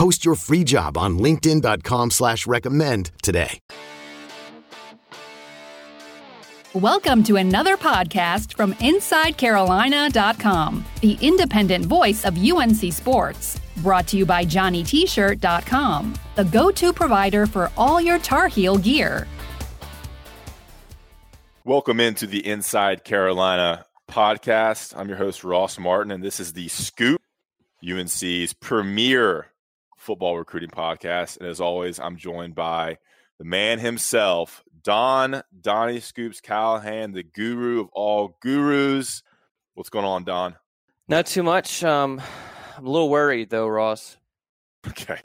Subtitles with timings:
[0.00, 3.60] Post your free job on LinkedIn.com slash recommend today.
[6.72, 13.60] Welcome to another podcast from InsideCarolina.com, the independent voice of UNC Sports.
[13.82, 19.28] Brought to you by JohnnyT-shirt.com, the go-to provider for all your Tar Heel gear.
[21.66, 24.96] Welcome into the Inside Carolina podcast.
[24.96, 27.20] I'm your host, Ross Martin, and this is the Scoop,
[27.86, 29.48] UNC's premier
[30.00, 31.38] football recruiting podcast.
[31.38, 32.98] And as always, I'm joined by
[33.38, 39.22] the man himself, Don Donnie Scoops Callahan, the guru of all gurus.
[39.74, 40.56] What's going on, Don?
[41.06, 41.84] Not too much.
[41.84, 42.20] Um,
[42.76, 44.16] I'm a little worried though, Ross.
[44.88, 45.18] Okay.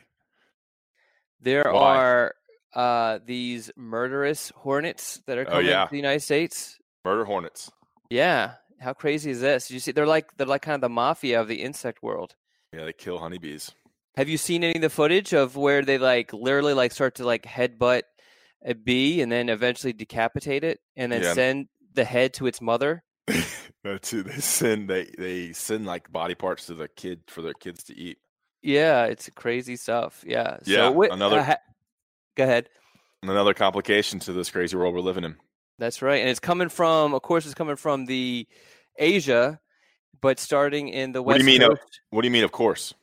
[1.40, 1.96] There Why?
[1.98, 2.36] are
[2.74, 5.86] uh, these murderous hornets that are Oh, coming yeah.
[5.86, 6.78] to the United States.
[7.06, 7.72] Murder Hornets.
[8.10, 8.54] Yeah.
[8.82, 9.72] How crazy is this?
[9.72, 12.36] You see, they're like they're like kind of the mafia of the insect world.
[12.74, 13.72] Yeah, they kill honeybees.
[14.18, 17.26] Have you seen any of the footage of where they like literally like start to
[17.26, 18.04] like headbutt
[18.66, 21.34] a bee and then eventually decapitate it and then Yeah.
[21.34, 23.04] send the head to its mother?
[23.84, 24.24] No, too.
[24.24, 27.96] They send they they send like body parts to the kid for their kids to
[27.96, 28.18] eat.
[28.64, 30.24] Yeah, it's crazy stuff.
[30.26, 30.58] Yeah.
[30.66, 31.58] Yeah, So another- uh, ha-
[32.36, 32.68] go ahead.
[33.22, 35.36] Another complication to this crazy world we're living in.
[35.78, 36.20] That's right.
[36.20, 38.48] And it's coming from, of course, it's coming from the
[38.98, 39.60] Asia,
[40.20, 41.36] but starting in the West.
[41.36, 41.70] What do you mean?
[41.70, 42.00] Coast.
[42.10, 42.44] What do you mean?
[42.44, 42.96] Of course.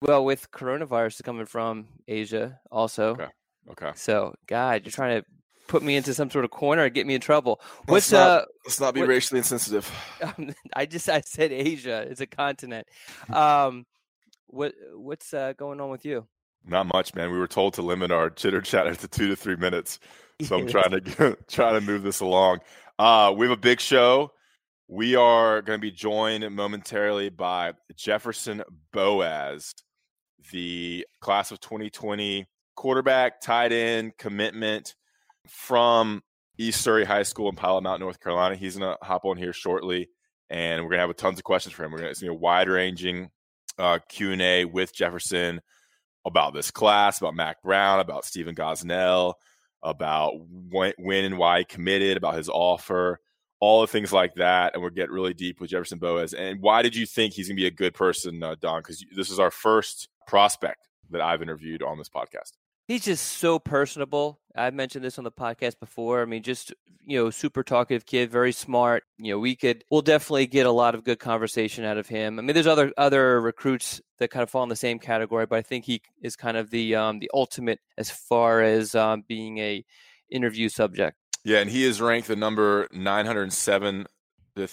[0.00, 3.10] Well, with coronavirus coming from Asia also.
[3.12, 3.26] Okay.
[3.70, 3.92] Okay.
[3.96, 5.26] So, God, you're trying to
[5.66, 7.60] put me into some sort of corner and get me in trouble.
[7.80, 8.44] Let's What's not, uh?
[8.64, 9.90] let's not be what- racially insensitive.
[10.74, 12.06] I just I said Asia.
[12.08, 12.88] It's a continent.
[13.32, 13.86] Um,
[14.46, 16.26] what what's uh, going on with you?
[16.66, 17.30] Not much, man.
[17.30, 20.00] We were told to limit our chitter chatter to two to three minutes,
[20.42, 22.60] so I'm trying to get, trying to move this along.
[22.98, 24.32] Uh, we have a big show.
[24.88, 29.74] We are going to be joined momentarily by Jefferson Boaz,
[30.52, 32.46] the class of 2020
[32.78, 34.94] quarterback, tight end, commitment
[35.48, 36.22] from
[36.58, 38.54] East Surry High School in Pilot Mountain, North Carolina.
[38.54, 40.08] He's going to hop on here shortly,
[40.48, 41.90] and we're going to have tons of questions for him.
[41.90, 43.30] We're going to be a wide ranging
[43.78, 45.60] uh, Q and A with Jefferson
[46.24, 49.34] about this class, about Mack Brown, about Stephen Gosnell,
[49.82, 50.34] about
[50.70, 53.20] when, when and why he committed, about his offer,
[53.60, 54.74] all the things like that.
[54.74, 56.34] And we'll get really deep with Jefferson Boaz.
[56.34, 58.80] And why did you think he's going to be a good person, uh, Don?
[58.80, 62.52] Because this is our first prospect that I've interviewed on this podcast.
[62.86, 64.40] He's just so personable.
[64.54, 66.22] I've mentioned this on the podcast before.
[66.22, 66.72] I mean, just
[67.04, 69.02] you know, super talkative kid, very smart.
[69.18, 72.38] You know, we could we'll definitely get a lot of good conversation out of him.
[72.38, 75.58] I mean, there's other other recruits that kind of fall in the same category, but
[75.58, 79.58] I think he is kind of the um, the ultimate as far as um, being
[79.58, 79.84] a
[80.30, 81.16] interview subject.
[81.44, 84.06] Yeah, and he is ranked the number 907th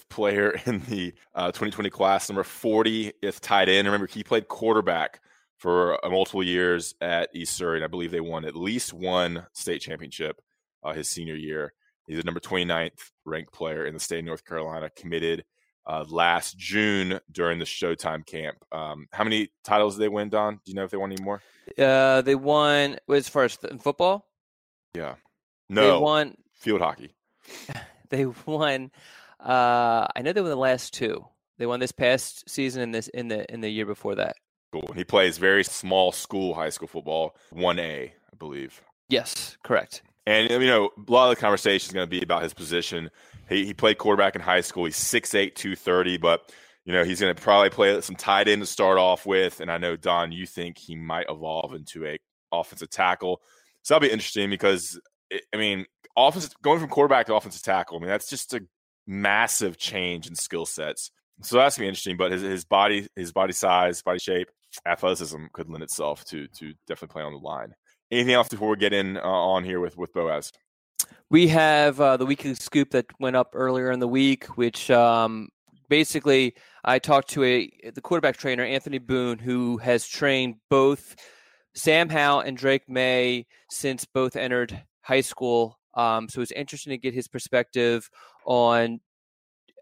[0.09, 3.87] player in the uh, 2020 class, number 40th tight end.
[3.87, 5.19] Remember, he played quarterback
[5.65, 9.47] for uh, multiple years at East Surry, and I believe they won at least one
[9.53, 10.39] state championship
[10.83, 11.73] uh, his senior year.
[12.05, 15.43] He's the number 29th ranked player in the state of North Carolina, committed
[15.87, 18.57] uh, last June during the Showtime camp.
[18.71, 20.53] Um, how many titles did they win, Don?
[20.53, 21.41] Do you know if they won any more?
[21.79, 24.27] Uh, they won as far as in football.
[24.93, 25.15] Yeah.
[25.67, 26.35] no, They won.
[26.53, 27.15] field hockey.
[28.09, 28.91] They won.
[29.43, 31.25] Uh, I know they won the last two.
[31.57, 34.35] They won this past season and this in the in the year before that.
[34.87, 38.81] And he plays very small school high school football, 1A, I believe.
[39.09, 40.01] Yes, correct.
[40.25, 43.11] And you know, a lot of the conversation is going to be about his position.
[43.47, 44.85] He, he played quarterback in high school.
[44.85, 46.51] He's 6'8", 230, but
[46.83, 49.59] you know he's going to probably play some tight end to start off with.
[49.59, 52.17] And I know Don, you think he might evolve into a
[52.51, 53.41] offensive tackle.
[53.83, 54.99] So that'll be interesting because
[55.29, 55.85] it, I mean,
[56.17, 57.97] offense going from quarterback to offensive tackle.
[57.97, 58.61] I mean, that's just a
[59.05, 61.11] massive change in skill sets.
[61.41, 62.17] So that's gonna be interesting.
[62.17, 64.49] But his, his body, his body size, body shape,
[64.85, 67.73] athleticism could lend itself to to definitely play on the line.
[68.11, 70.51] Anything else before we get in uh, on here with with Boaz?
[71.29, 75.49] We have uh, the weekly scoop that went up earlier in the week, which um,
[75.89, 81.15] basically I talked to a the quarterback trainer Anthony Boone, who has trained both
[81.75, 85.79] Sam Howell and Drake Maye since both entered high school.
[85.95, 88.09] Um, so it's interesting to get his perspective
[88.45, 88.99] on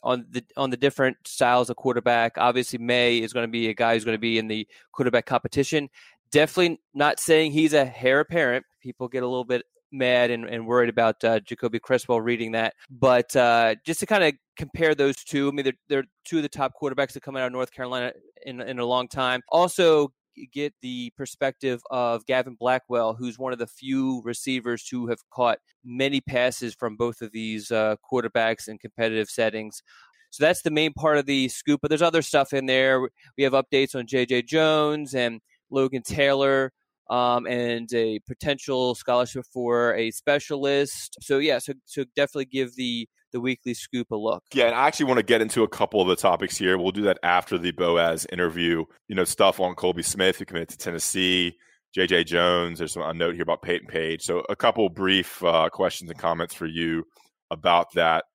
[0.04, 2.38] on the on the different styles of quarterback.
[2.38, 5.26] Obviously, Maye is going to be a guy who's going to be in the quarterback
[5.26, 5.90] competition.
[6.32, 10.68] Definitely not saying he's a heir apparent people get a little bit mad and, and
[10.68, 12.74] worried about uh, Jacolby Criswell reading that.
[12.90, 16.44] But uh, just to kind of compare those two, I mean, they're, they're two of
[16.44, 18.12] the top quarterbacks that come out of North Carolina
[18.46, 19.42] in, in a long time.
[19.50, 20.12] Also,
[20.52, 25.60] get the perspective of Gavin Blackwell, who's one of the few receivers who have caught
[25.84, 29.84] many passes from both of these uh, quarterbacks in competitive settings.
[30.30, 31.82] So that's the main part of the scoop.
[31.82, 33.08] But there's other stuff in there.
[33.38, 34.44] We have updates on J.J.
[34.44, 36.72] Jones and Logan Taylor.
[37.10, 41.18] Um, and a potential scholarship for a specialist.
[41.22, 44.44] So yeah, so so definitely give the the weekly scoop a look.
[44.54, 46.78] Yeah, and I actually want to get into a couple of the topics here.
[46.78, 48.86] We'll do that after the Boaz interview.
[49.08, 51.58] You know, stuff on Colby Smith, who committed to Tennessee,
[51.98, 52.80] JJ Jones.
[52.80, 54.22] There's a note here about Peyton Page.
[54.22, 57.04] So, a couple brief uh, questions and comments for you
[57.52, 58.26] about that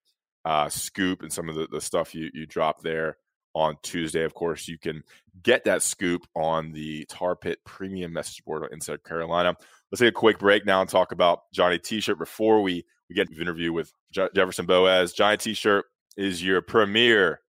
[0.45, 3.17] uh, scoop and some of the, the stuff you, you dropped there
[3.59, 4.25] on Tuesday.
[4.25, 5.03] Of course, you can
[5.43, 9.57] get that scoop on the Tar Pit Premium Message Board on Inside Carolina.
[9.91, 13.31] Let's take a quick break now and talk about Johnny T-shirt before we we get
[13.31, 15.13] an interview with Je- Jefferson Boaz.
[15.13, 17.41] Johnny T-shirt is your premier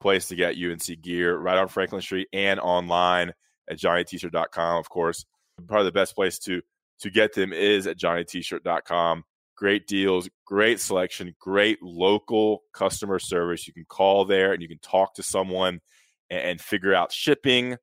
[0.00, 3.32] place to get UNC gear right on Franklin Street and online
[3.68, 4.78] at johnnytshirt.com.
[4.78, 5.24] Of course,
[5.66, 6.62] probably the best place to
[7.00, 9.24] to get them is at johnnytshirt.com.
[9.56, 13.66] Great deals, great selection, great local customer service.
[13.66, 15.80] You can call there and you can talk to someone
[16.30, 17.76] and, and figure out shipping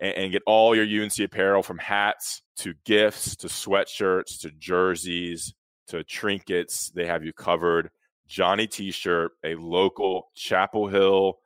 [0.00, 5.54] and, and get all your UNC apparel from hats to gifts to sweatshirts to jerseys
[5.88, 6.90] to trinkets.
[6.94, 7.90] They have you covered.
[8.28, 11.38] Johnny T shirt, a local Chapel Hill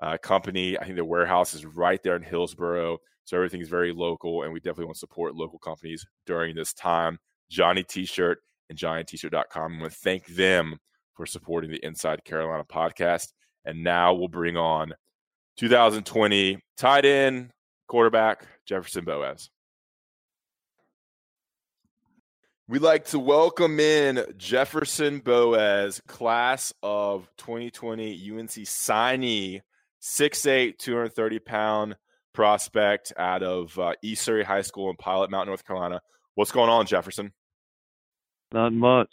[0.00, 0.78] uh, company.
[0.78, 2.98] I think the warehouse is right there in Hillsborough.
[3.24, 6.72] So everything is very local, and we definitely want to support local companies during this
[6.72, 7.18] time.
[7.50, 8.38] Johnny T shirt
[8.70, 9.74] and johnnytshirt.com.
[9.74, 10.78] I want to thank them
[11.14, 13.32] for supporting the Inside Carolina podcast.
[13.66, 14.94] And now we'll bring on
[15.58, 17.50] 2020 tight end
[17.88, 19.50] quarterback Jefferson Boaz.
[22.68, 29.60] We'd like to welcome in Jefferson Boaz, class of 2020 UNC signee,
[30.00, 31.96] 6'8, 230 pound
[32.32, 36.00] prospect out of uh, East Surry High School in Pilot Mountain, North Carolina.
[36.36, 37.32] What's going on, Jefferson?
[38.52, 39.10] Not much.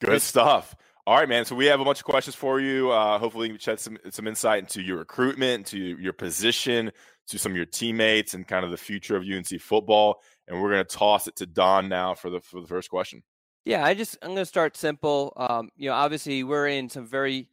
[0.00, 0.74] Good stuff.
[1.06, 1.44] All right, man.
[1.44, 2.90] So we have a bunch of questions for you.
[2.90, 6.92] Uh, hopefully, you can shed some some insight into your recruitment, to your position,
[7.28, 10.70] to some of your teammates, and kind of the future of UNC football and we're
[10.70, 13.22] going to toss it to Don now for the for the first question.
[13.64, 15.32] Yeah, I just I'm going to start simple.
[15.36, 17.48] Um, you know, obviously we're in some very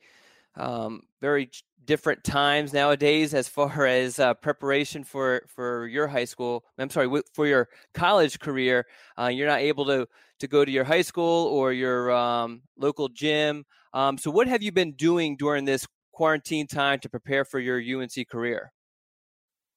[0.56, 1.51] um, very
[1.85, 6.65] different times nowadays as far as uh, preparation for for your high school.
[6.77, 8.88] I'm sorry, for your college career.
[9.18, 10.07] Uh, you're not able to
[10.39, 13.65] to go to your high school or your um, local gym.
[13.93, 17.79] Um, so, what have you been doing during this quarantine time to prepare for your
[17.79, 18.71] UNC career?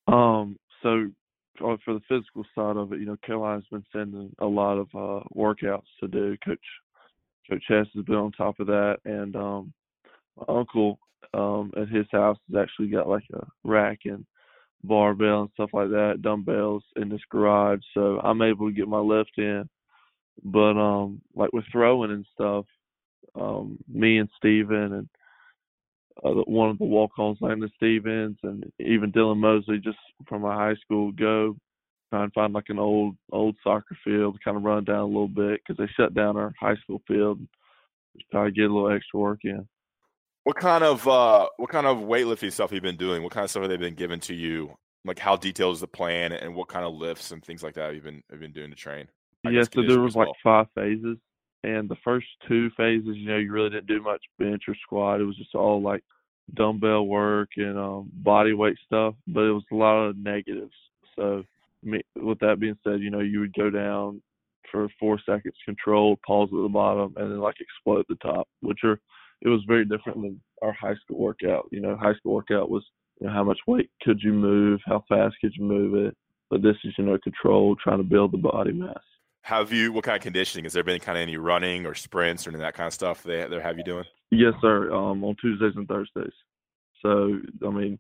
[0.09, 1.11] Um, so
[1.59, 5.25] for the physical side of it, you know, Carolina's been sending a lot of uh,
[5.37, 6.37] workouts to do.
[6.45, 6.59] Coach
[7.49, 9.73] Coach Hess has been on top of that, and um,
[10.37, 10.99] my uncle
[11.35, 14.25] um, at his house has actually got like a rack and
[14.85, 18.99] barbell and stuff like that, dumbbells in this garage, so I'm able to get my
[18.99, 19.69] lift in.
[20.43, 22.67] But um, like with throwing and stuff,
[23.35, 25.09] um, me and Steven and
[26.25, 29.99] uh, one of the walk-ons, Landon Stevens, and even Dylan Mosley, just
[30.29, 31.57] from my high school, go
[32.11, 35.29] try and find like an old old soccer field, kind of run down a little
[35.29, 37.39] bit because they shut down our high school field.
[38.17, 39.67] Just try to get a little extra work in.
[40.45, 43.23] What kind of uh, what kind of weightlifting stuff have you been doing?
[43.23, 44.75] What kind of stuff have they been giving to you?
[45.05, 47.87] Like how detailed is the plan, and what kind of lifts and things like that
[47.87, 49.09] have you been have you been doing to train?
[49.47, 51.17] I yeah, so there was like five phases
[51.63, 55.21] and the first two phases, you know, you really didn't do much bench or squat.
[55.21, 56.03] It was just all like
[56.55, 60.75] dumbbell work and um, body weight stuff, but it was a lot of negatives.
[61.17, 61.45] So,
[61.83, 64.23] with that being said, you know, you would go down
[64.71, 68.49] for four seconds, control, pause at the bottom, and then like explode at the top,
[68.61, 68.99] which are
[69.43, 71.69] it was very different than our high school workout.
[71.71, 72.85] You know, high school workout was
[73.21, 76.17] you know how much weight could you move, how fast could you move it,
[76.49, 78.97] but this is you know control, trying to build the body mass.
[79.43, 79.93] Have you?
[79.93, 80.65] What kind of conditioning?
[80.65, 82.93] Has there been kind of any running or sprints or any of that kind of
[82.93, 84.05] stuff they they have you doing?
[84.31, 84.93] Yes, sir.
[84.93, 86.33] Um, on Tuesdays and Thursdays.
[87.03, 87.99] So I mean,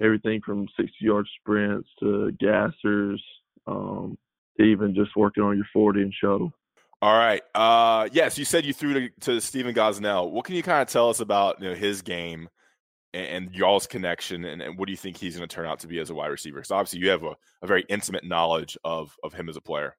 [0.00, 3.20] everything from sixty yard sprints to gassers,
[3.66, 4.18] um,
[4.58, 6.52] to even just working on your forty and shuttle.
[7.00, 7.42] All right.
[7.52, 10.30] Uh, yes, you said you threw to, to Stephen Gosnell.
[10.30, 12.48] What can you kind of tell us about you know his game
[13.12, 15.80] and, and y'all's connection, and, and, what do you think he's going to turn out
[15.80, 16.58] to be as a wide receiver?
[16.58, 19.96] Because obviously you have a, a very intimate knowledge of of him as a player.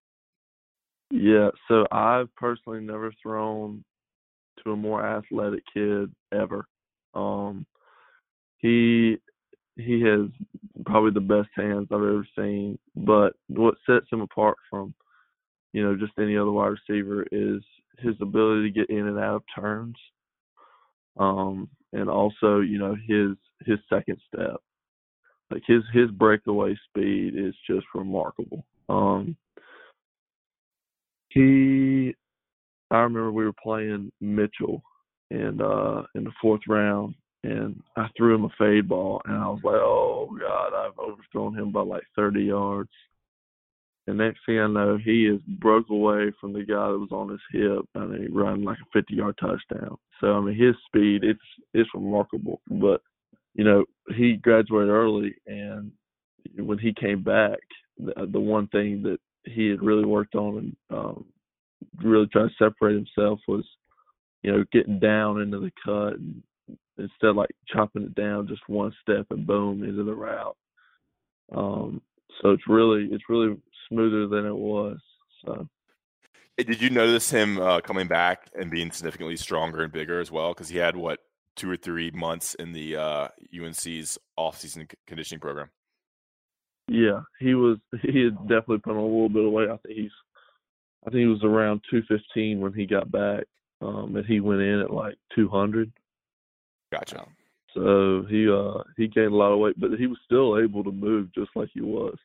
[1.16, 3.84] Yeah, so I've personally never thrown
[4.64, 6.68] to a more athletic kid ever.
[7.14, 7.68] Um,
[8.58, 9.18] he
[9.76, 10.30] he has
[10.88, 12.80] probably the best hands I've ever seen.
[12.96, 14.96] But what sets him apart from
[15.74, 17.62] you know, just any other wide receiver is
[18.00, 19.96] his ability to get in and out of turns.
[21.18, 24.58] Um, and also, you know, his his second step.
[25.52, 28.66] Like his his breakaway speed is just remarkable.
[28.90, 29.38] Um
[31.34, 32.16] he
[32.92, 34.82] I remember we were playing Mitchell
[35.32, 39.48] and uh in the fourth round and I threw him a fade ball and I
[39.48, 42.92] was like, Oh God, I've overthrown him by like thirty yards.
[44.06, 47.30] And next thing I know, he is broke away from the guy that was on
[47.30, 49.98] his hip and he ran like a fifty yard touchdown.
[50.22, 51.40] So I mean his speed it's
[51.74, 52.62] it's remarkable.
[52.70, 53.02] But,
[53.56, 53.86] you know,
[54.16, 55.92] he graduated early and
[56.58, 57.60] when he came back,
[57.98, 61.26] the, the one thing that he had really worked on and um,
[62.02, 63.66] really tried to separate himself was,
[64.42, 66.44] you know, getting down into the cut and
[66.98, 70.56] instead of like chopping it down just one step and boom into the route.
[71.56, 72.02] Um,
[72.42, 73.58] so it's really it's really
[73.90, 74.98] smoother than it was.
[75.46, 75.68] So.
[76.58, 80.54] Did you notice him uh, coming back and being significantly stronger and bigger as well?
[80.54, 81.20] Because he had what
[81.56, 85.70] two or three months in the uh, UNC's off-season conditioning program.
[86.88, 87.78] Yeah, he was.
[88.02, 89.70] He had definitely put on a little bit of weight.
[89.70, 90.12] I think he's.
[91.06, 93.44] I think he was around 215 when he got back,
[93.82, 95.92] um, and he went in at like 200.
[96.94, 97.26] Gotcha.
[97.74, 100.92] So he uh he gained a lot of weight, but he was still able to
[100.92, 102.16] move just like he was.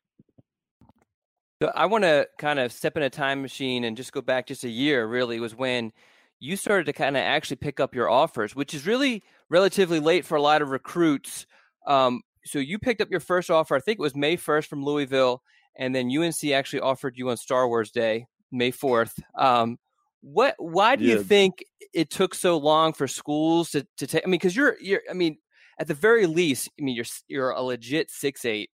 [1.63, 4.47] So I want to kind of step in a time machine and just go back
[4.47, 5.07] just a year.
[5.07, 5.93] Really, was when
[6.39, 10.25] you started to kind of actually pick up your offers, which is really relatively late
[10.25, 11.47] for a lot of recruits.
[11.87, 13.77] Um, so you picked up your first offer.
[13.77, 15.43] I think it was May 1st from Louisville,
[15.77, 19.13] and then UNC actually offered you on Star Wars Day, May 4th.
[19.37, 19.79] Um,
[20.21, 20.55] what?
[20.59, 21.15] Why do yeah.
[21.15, 21.65] you think
[21.95, 24.23] it took so long for schools to, to take?
[24.25, 25.03] I mean, because you're you're.
[25.09, 25.39] I mean,
[25.79, 28.71] at the very least, I mean, you're you're a legit six eight,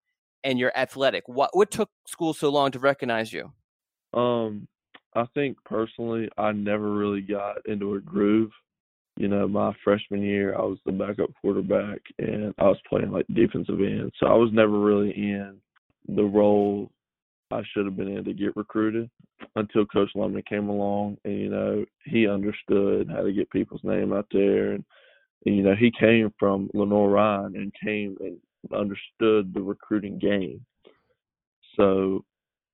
[0.44, 1.24] and you're athletic.
[1.28, 3.52] What what took schools so long to recognize you?
[4.14, 4.68] Um,
[5.16, 8.52] I think personally, I never really got into a groove
[9.22, 13.28] you know, my freshman year, I was the backup quarterback and I was playing like
[13.32, 14.12] defensive end.
[14.20, 15.58] So I was never really in
[16.08, 16.90] the role
[17.52, 19.12] I should have been in to get recruited
[19.56, 24.12] until Coach Lumley came along and, you know, he understood how to get people's name
[24.12, 24.72] out there.
[24.72, 24.84] And,
[25.46, 28.40] and you know, he came from Lenoir-Rhyne and came and
[28.74, 30.66] understood the recruiting game.
[31.78, 32.26] So,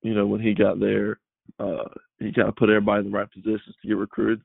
[0.01, 1.19] you know, when he got there,
[1.59, 1.89] uh,
[2.19, 4.39] he kind of put everybody in the right positions to get recruited.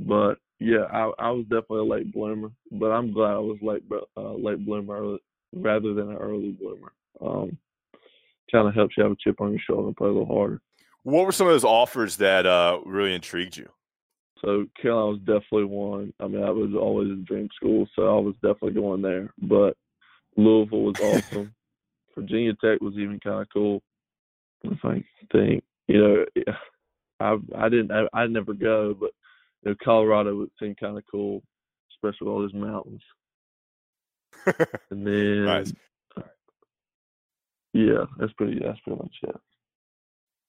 [0.00, 3.84] But yeah, I, I was definitely a late bloomer, but I'm glad I was late
[4.16, 5.18] uh, late bloomer
[5.54, 6.92] rather than an early bloomer.
[7.20, 7.58] Um,
[8.50, 10.60] kind of helps you have a chip on your shoulder and play a little harder.
[11.04, 13.68] What were some of those offers that uh, really intrigued you?
[14.40, 16.12] So Carolina was definitely one.
[16.20, 19.32] I mean, I was always a dream school, so I was definitely going there.
[19.40, 19.76] But
[20.36, 21.54] Louisville was awesome.
[22.16, 23.82] Virginia Tech was even kind of cool.
[24.64, 26.52] If I think, you know,
[27.20, 29.10] I I didn't I, I never go, but
[29.62, 31.42] you know, Colorado would seem kind of cool,
[31.92, 33.02] especially with all those mountains.
[34.90, 35.72] and then, nice.
[37.72, 38.60] yeah, that's pretty.
[38.62, 39.36] That's pretty much it.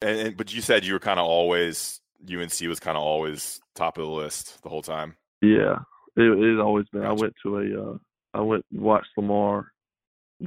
[0.01, 3.59] And, and but you said you were kind of always UNC was kind of always
[3.75, 5.15] top of the list the whole time.
[5.41, 5.79] Yeah,
[6.15, 7.01] it it always been.
[7.01, 7.11] Gotcha.
[7.11, 7.97] I went to a uh,
[8.33, 9.71] I went and watched Lamar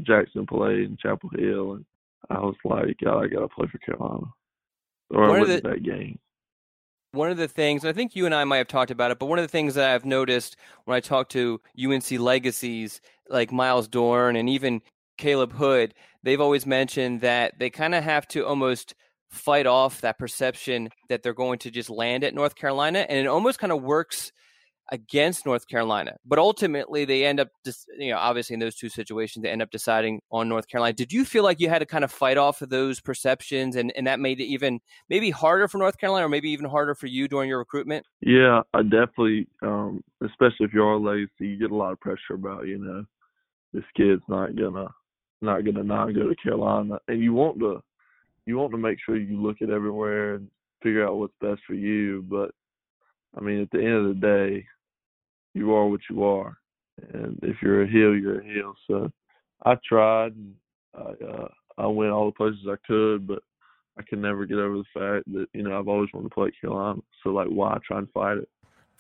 [0.03, 1.85] Jackson play in Chapel Hill, and
[2.31, 4.27] I was like, God, I gotta play for Carolina.
[5.11, 6.19] Or I went the, to that game
[7.13, 9.27] one of the things, I think you and I might have talked about it, but
[9.27, 13.87] one of the things that I've noticed when I talk to UNC legacies like Myles
[13.87, 14.81] Dorn and even
[15.19, 18.95] Caleb Hood, they've always mentioned that they kind of have to almost
[19.31, 23.01] fight off that perception that they're going to just land at North Carolina.
[23.09, 24.33] And it almost kind of works
[24.91, 26.17] against North Carolina.
[26.25, 27.49] But ultimately, they end up,
[27.99, 30.93] you know, obviously in those two situations, they end up deciding on North Carolina.
[30.93, 33.93] Did you feel like you had to kind of fight off of those perceptions, and,
[33.97, 37.07] and that made it even maybe harder for North Carolina, or maybe even harder for
[37.07, 38.05] you during your recruitment?
[38.21, 42.67] Yeah, I definitely, um, especially if you're legacy, you get a lot of pressure about,
[42.67, 43.05] you know,
[43.73, 44.89] this kid's not gonna
[45.41, 47.83] not gonna not go to Carolina, and you want to
[48.47, 50.49] you want to make sure you look at everywhere and
[50.83, 52.51] figure out what's best for you, but
[53.37, 54.67] I mean, at the end of the day,
[55.55, 56.57] you are what you are,
[57.13, 58.75] and if you're a heel, you're a heel.
[58.87, 59.11] So
[59.65, 60.55] I tried, and
[60.95, 61.49] I uh,
[61.79, 63.43] I went all the places I could, but
[63.99, 66.49] I can never get over the fact that you know I've always wanted to play
[66.49, 67.01] at Carolina.
[67.23, 68.49] So like, why try and fight it?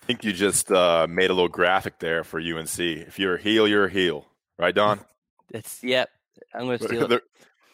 [0.02, 2.78] I think you just uh, made a little graphic there for UNC.
[2.78, 4.26] If you're a heel, you're a heel,
[4.58, 5.00] right, Don?
[5.54, 6.08] It's yep.
[6.54, 7.20] I'm going to steal they're,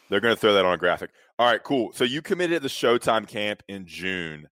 [0.09, 1.11] They're going to throw that on a graphic.
[1.37, 1.93] All right, cool.
[1.93, 4.49] So you committed at the Showtime camp in June.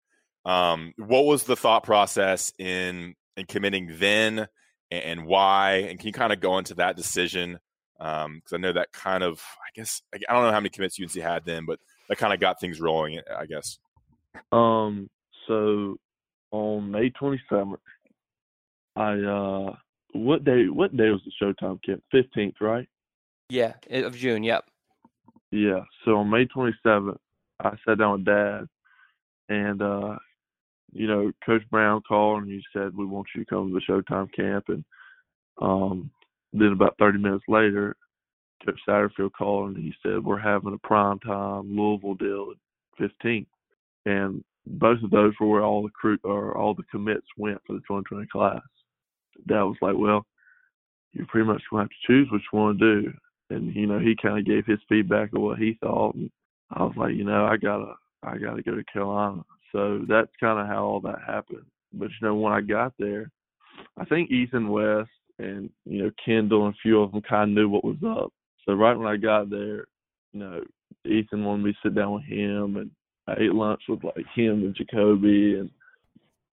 [0.48, 4.48] Um, what was the thought process in in committing then,
[4.90, 5.86] and, and why?
[5.90, 7.60] And can you kind of go into that decision?
[7.98, 10.98] Because um, I know that kind of, I guess, I don't know how many commits
[11.02, 13.20] UNC had then, but that kind of got things rolling.
[13.38, 13.78] I guess.
[14.54, 15.10] Um,
[15.48, 15.98] so
[16.52, 17.78] on May 27th,
[18.96, 19.76] I uh,
[20.14, 20.70] what day?
[20.70, 22.02] What day was the Showtime camp?
[22.14, 22.88] 15th, right?
[23.50, 24.44] Yeah, of June.
[24.44, 24.64] Yep.
[25.52, 25.82] Yeah.
[26.06, 27.18] So on May 27th,
[27.60, 28.68] I sat down with Dad,
[29.50, 30.18] and uh,
[30.94, 33.82] you know, Coach Brown called and he said, "We want you to come to the
[33.82, 34.84] Showtime camp." And
[35.62, 36.10] um,
[36.54, 37.96] then about 30 minutes later,
[38.66, 43.48] Coach Satterfield called and he said, "We're having a prime time Louisville deal at 15th."
[44.06, 47.74] And both of those were where all the crew or all the commits went for
[47.74, 48.62] the 2020 class.
[49.48, 50.26] Dad was like, "Well,
[51.14, 53.14] you're pretty much to have to choose which one to do."
[53.50, 56.30] And you know, he kind of gave his feedback of what he thought, and
[56.72, 59.44] I was like, you know, I gotta, I gotta go to Carolina.
[59.72, 61.66] So that's kind of how all that happened.
[61.94, 63.32] But you know, when I got there,
[63.98, 65.10] I think Ethan West
[65.40, 68.32] and you know Kendall and a few of them kind of knew what was up.
[68.66, 69.86] So right when I got there,
[70.34, 70.62] you know,
[71.06, 72.92] Ethan wanted me to sit down with him, and
[73.28, 75.70] I ate lunch with like him and Jacolby and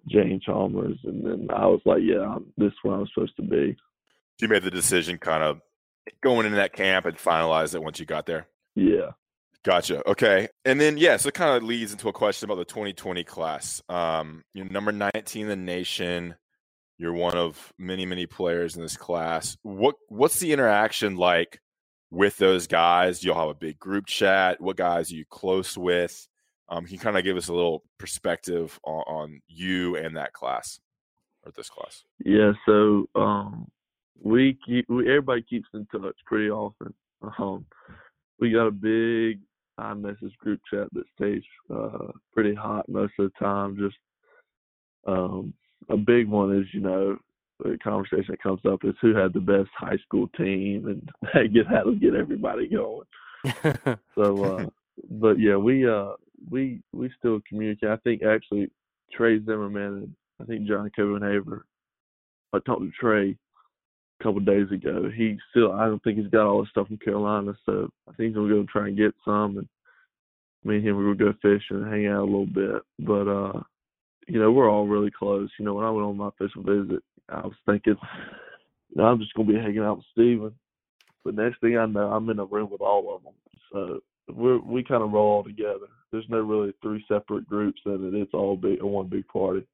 [0.09, 3.43] Jane Chalmers, and then I was like, yeah, this is where I was supposed to
[3.43, 3.77] be.
[4.41, 5.61] You made the decision, kind of
[6.23, 8.47] going into that camp, and finalized it once you got there.
[8.75, 9.13] Yeah.
[9.65, 10.07] Gotcha.
[10.09, 10.49] Okay.
[10.67, 13.83] And then, yeah, so it kind of leads into a question about the 2020 class.
[13.89, 16.35] Um, you're number 19 in the nation.
[16.99, 19.57] You're one of many, many players in this class.
[19.63, 21.61] What What's the interaction like
[22.11, 23.21] with those guys?
[23.21, 24.61] Do you all have a big group chat.
[24.61, 26.29] What guys are you close with?
[26.69, 30.33] Um, can you kind of give us a little perspective on, on you and that
[30.35, 30.79] class
[31.43, 32.05] or this class?
[32.25, 32.53] Yeah.
[32.67, 33.71] So um,
[34.23, 36.95] we keep we, everybody keeps in touch pretty often.
[37.39, 37.67] Um,
[38.39, 39.41] we got a big
[39.79, 41.43] iMessage group chat that stays
[41.75, 43.77] uh, pretty hot most of the time.
[43.77, 43.97] Just
[45.07, 45.53] um,
[45.89, 47.17] a big one is, you know,
[47.63, 51.67] the conversation that comes up is who had the best high school team and get
[51.67, 53.07] how to get everybody going.
[54.15, 54.67] so, uh,
[55.11, 56.13] but yeah, we uh,
[56.51, 57.91] we we still communicate.
[57.91, 58.71] I think actually
[59.13, 61.63] Trey Zimmerman and I think John Copenhaver.
[62.53, 63.37] I talked to Trey
[64.21, 65.11] a couple of days ago.
[65.15, 68.29] He still, I don't think he's got all the stuff from Carolina, so I think
[68.29, 69.59] he's gonna go try and get some.
[69.59, 69.69] And
[70.65, 72.83] me and him we will go fishing and hang out a little bit.
[72.99, 73.61] But uh,
[74.27, 75.51] you know, we're all really close.
[75.59, 77.97] You know, when I went on my official visit, I was thinking,
[78.91, 80.55] you know, I'm just gonna be hanging out with Steven.
[81.25, 83.33] But next thing I know, I'm in a room with all of them.
[83.73, 84.01] So
[84.33, 85.87] we're we kind of roll all together.
[86.11, 88.15] There's no really three separate groups in it.
[88.15, 89.67] It's all big one big party.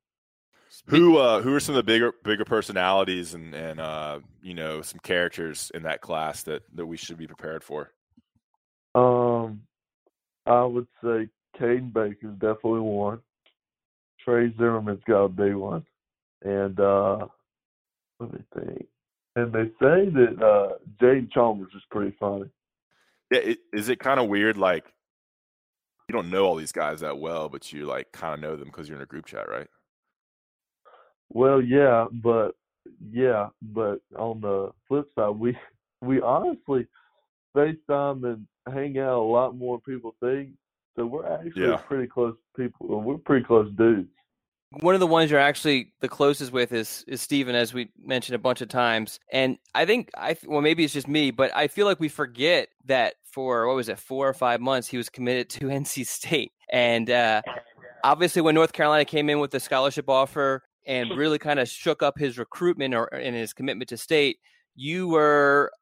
[0.87, 4.83] Who uh, who are some of the bigger bigger personalities and and uh, you know
[4.83, 7.93] some characters in that class that that we should be prepared for?
[10.47, 13.21] I would say Caden Baker's definitely one.
[14.25, 15.85] Trey Zimmerman's got to be one,
[16.43, 17.27] and uh,
[18.19, 18.87] let me think.
[19.37, 22.51] And they say that uh, Jade Chalmers is pretty funny.
[23.31, 24.57] Yeah, it, is it kind of weird?
[24.57, 24.85] Like
[26.09, 28.67] you don't know all these guys that well, but you like kind of know them
[28.69, 29.69] because you're in a group chat, right?
[31.29, 32.57] Well, yeah, but
[33.13, 35.57] yeah, but on the flip side, we
[36.03, 36.87] we honestly
[37.57, 40.51] FaceTime and hang out a lot more people think.
[40.97, 41.77] So we're actually Yeah.
[41.77, 43.01] pretty close people.
[43.01, 44.09] We're pretty close dudes.
[44.81, 48.37] One of the ones you're actually the closest with is is Steven, as we mentioned
[48.37, 49.19] a bunch of times.
[49.33, 52.69] And I think I well maybe it's just me, but I feel like we forget
[52.85, 56.53] that for what was it four or five months he was committed to NC State,
[56.71, 57.43] and uh,
[58.05, 62.01] obviously when North Carolina came in with the scholarship offer and really kind of shook
[62.03, 64.39] up his recruitment or and his commitment to state,
[64.77, 65.73] you were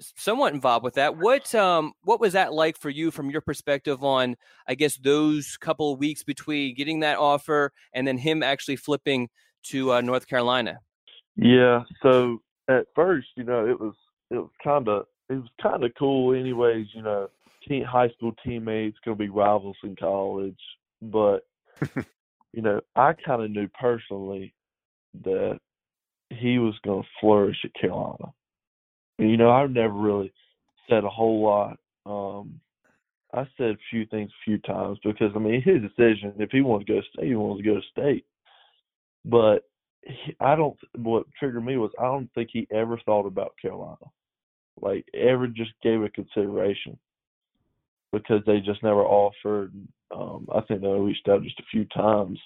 [0.00, 1.16] somewhat involved with that.
[1.16, 5.56] What um what was that like for you from your perspective on I guess those
[5.56, 9.28] couple of weeks between getting that offer and then him actually flipping
[9.64, 10.78] to uh, North Carolina?
[11.36, 11.84] Yeah.
[12.02, 13.94] So at first, you know, it was
[14.30, 16.34] it was kind of it was kind of cool.
[16.38, 17.28] Anyways, you know,
[17.66, 20.58] teen, high school teammates gonna be rivals in college,
[21.02, 21.46] but
[22.52, 24.54] you know, I kind of knew personally
[25.24, 25.58] that
[26.30, 28.32] he was gonna flourish at Carolina.
[29.18, 30.32] You know, I've never really
[30.88, 31.78] said a whole lot.
[32.06, 32.60] Um,
[33.34, 36.32] I said a few things a few times because I mean his decision.
[36.38, 38.24] If he wants to go to state, he wants to go to state.
[39.24, 39.64] But
[40.02, 40.78] he, I don't.
[40.96, 43.96] What triggered me was I don't think he ever thought about Carolina,
[44.80, 46.96] like ever just gave it consideration,
[48.12, 49.72] because they just never offered.
[50.14, 52.38] Um, I think they reached out just a few times,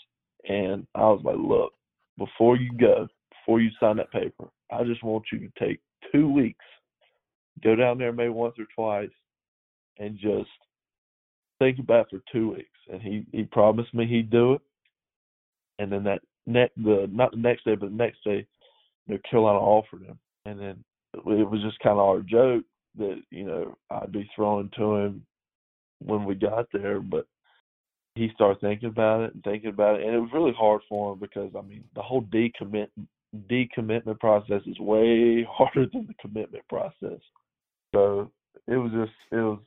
[0.49, 1.75] and I was like, look,
[2.19, 6.31] before you go, before you sign that paper, I just want you to take two
[6.31, 6.65] weeks,
[7.63, 9.11] go down there maybe once or twice,
[9.99, 10.51] and just
[11.59, 12.69] think about for two weeks.
[12.93, 14.61] And he he promised me he'd do it.
[15.79, 18.47] And then that next the not the next day, but the next day,
[19.09, 20.85] know, Carolina offered him, and then
[21.15, 22.65] it was just kind of our joke
[22.99, 25.27] that you know I'd be throwing to him
[26.01, 27.27] when we got there, but
[28.15, 31.13] he started thinking about it and thinking about it, and it was really hard for
[31.13, 32.89] him because I mean the whole decommit
[33.51, 37.21] decommitment process is way harder than the commitment process.
[37.95, 38.31] So
[38.67, 39.59] it was just it was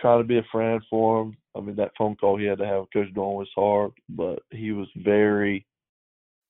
[0.00, 1.36] trying to be a friend for him.
[1.56, 4.40] I mean that phone call he had to have with Coach Doeren was hard, but
[4.50, 5.66] he was very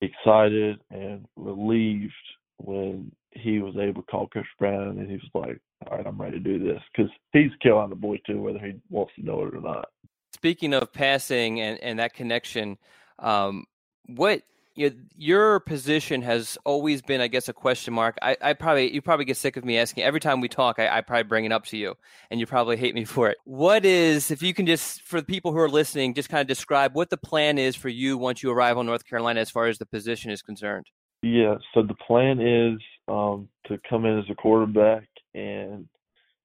[0.01, 2.13] excited and relieved
[2.59, 6.21] when he was able to call Coach Brown and he was like, "All right, I'm
[6.21, 9.45] ready to do this," because he's killing the boy too, whether he wants to know
[9.45, 9.89] it or not.
[10.33, 12.79] Speaking of passing and, and that connection,
[13.19, 13.67] um,
[14.07, 14.43] what
[14.77, 18.17] you know, your position has always been, I guess, a question mark.
[18.23, 20.79] I, I, probably you probably get sick of me asking every time we talk.
[20.79, 21.95] I, I, probably bring it up to you,
[22.31, 23.39] and you probably hate me for it.
[23.45, 26.47] What is, if you can just for the people who are listening, just kind of
[26.47, 29.67] describe what the plan is for you once you arrive on North Carolina as far
[29.67, 30.87] as the position is concerned.
[31.23, 35.89] Yeah, so the plan is um, to come in as a quarterback, and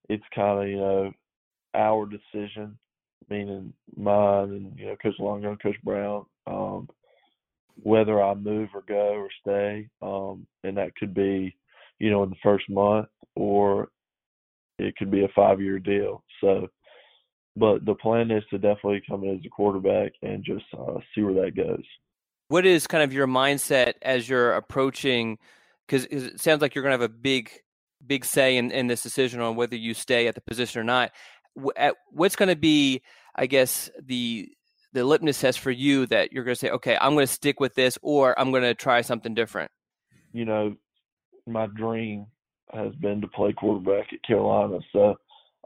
[0.10, 1.12] it's kind of you know
[1.74, 2.78] our decision
[3.32, 6.88] meaning mine and you know Coach Longo Coach Brown, um,
[7.76, 11.56] whether I move or go or stay, um, and that could be,
[12.00, 13.90] you know, in the first month or
[14.80, 16.24] it could be a five-year deal.
[16.42, 16.68] So,
[17.56, 21.22] but the plan is to definitely come in as a quarterback and just uh, see
[21.22, 21.84] where that goes.
[22.48, 25.38] What is kind of your mindset as you're approaching?
[25.88, 27.52] Because it sounds like you're going to have a big,
[28.06, 31.12] big say in, in this decision on whether you stay at the position or not
[31.54, 33.02] what's going to be,
[33.36, 34.52] I guess, the
[34.94, 37.60] the litmus test for you that you're going to say, okay, I'm going to stick
[37.60, 39.72] with this, or I'm going to try something different?
[40.34, 40.76] You know,
[41.48, 42.28] my dream
[42.74, 45.16] has been to play quarterback at Carolina, so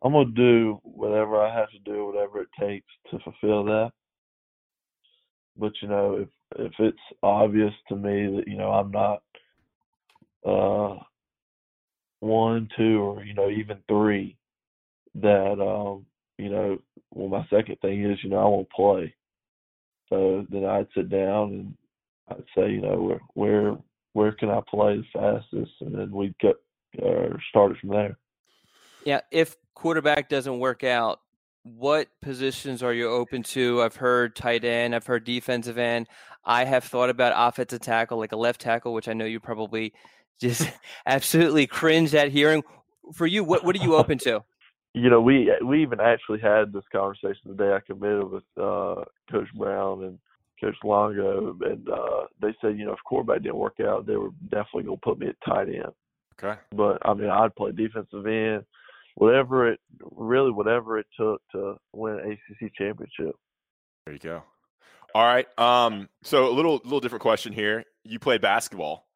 [0.04, 3.92] I'm going to do whatever I have to do, whatever it takes to fulfill that.
[5.58, 9.24] But you know, if if it's obvious to me that you know I'm not
[10.46, 11.00] uh
[12.20, 14.38] one, two, or you know even three
[15.16, 16.06] that um,
[16.38, 16.78] you know,
[17.12, 19.14] well my second thing is, you know, I won't play.
[20.10, 21.78] So then I'd sit down and
[22.30, 23.78] I'd say, you know, where where
[24.14, 26.56] where can I play the fastest and then we'd get
[27.04, 28.18] uh, started from there.
[29.06, 31.20] Yeah, if quarterback doesn't work out,
[31.64, 33.82] what positions are you open to?
[33.82, 36.08] I've heard tight end, I've heard defensive end.
[36.46, 39.94] I have thought about offensive tackle, like a left tackle, which I know you probably
[40.40, 40.70] just
[41.06, 42.64] absolutely cringe at hearing.
[43.14, 44.44] For you, what what are you open to?
[44.96, 49.04] You know, we we even actually had this conversation the day I committed with uh,
[49.30, 50.20] Coach Brown and
[50.62, 54.30] Coach Longo, and uh, they said, you know, if quarterback didn't work out, they were
[54.50, 55.92] definitely gonna put me at tight end.
[56.42, 56.60] Okay.
[56.72, 58.64] But I mean, I'd play defensive end,
[59.16, 63.36] whatever it really whatever it took to win an ACC championship.
[64.06, 64.44] There you go.
[65.14, 65.48] All right.
[65.60, 66.08] Um.
[66.24, 67.84] So a little little different question here.
[68.06, 69.08] You played basketball.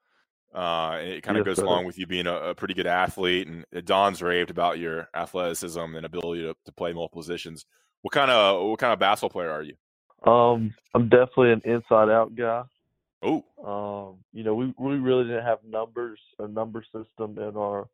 [0.54, 1.66] Uh, it kind of yes, goes sir.
[1.66, 5.80] along with you being a, a, pretty good athlete, and Don's raved about your athleticism
[5.80, 7.66] and ability to, to play multiple positions.
[8.02, 9.76] What kind of what kind of basketball player are you?
[10.30, 12.64] Um, I'm definitely an inside out guy.
[13.22, 17.88] Oh, um, you know, we we really didn't have numbers a number system in our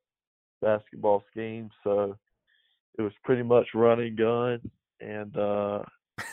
[0.61, 2.15] basketball scheme, so
[2.97, 4.61] it was pretty much running gun,
[5.01, 5.79] and uh,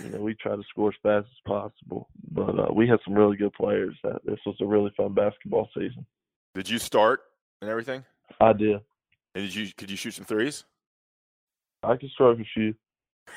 [0.03, 2.09] you know, we try to score as fast as possible.
[2.31, 3.97] But uh, we had some really good players.
[4.03, 6.07] That this was a really fun basketball season.
[6.55, 7.21] Did you start
[7.61, 8.05] and everything?
[8.41, 8.81] I did.
[9.35, 10.65] And did you could you shoot some threes?
[11.83, 12.77] I can stroke a shoot.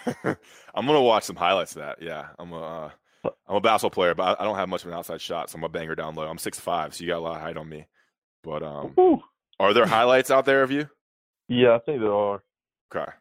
[0.76, 2.02] I'm gonna watch some highlights of that.
[2.02, 2.92] Yeah, I'm a
[3.26, 5.58] uh, I'm a basketball player, but I don't have much of an outside shot, so
[5.58, 6.28] I'm a banger down low.
[6.28, 7.88] I'm six five, so you got a lot of height on me.
[8.44, 9.20] But um, Ooh.
[9.60, 10.90] are there highlights out there of you?
[11.48, 12.44] Yeah, I think there are.
[12.94, 13.12] Okay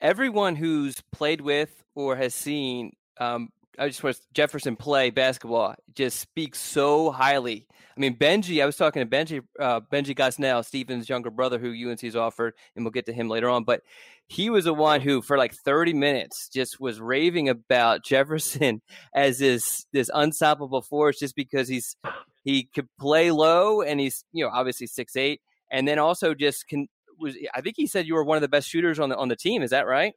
[0.00, 6.18] everyone who's played with or has seen um, I just want Jefferson play basketball just
[6.18, 7.66] speaks so highly.
[7.96, 11.72] I mean, Benji, I was talking to Benji, uh, Benji Gosnell, Stephen's younger brother, who
[11.72, 13.64] UNC's offered, and we'll get to him later on.
[13.64, 13.82] But
[14.26, 18.82] he was the one who, for like 30 minutes, just was raving about Jefferson
[19.14, 21.96] as this this unstoppable force, just because he's
[22.44, 26.68] he could play low and he's you know obviously six eight, and then also just
[26.68, 29.16] can was I think he said you were one of the best shooters on the
[29.16, 29.62] on the team.
[29.62, 30.14] Is that right?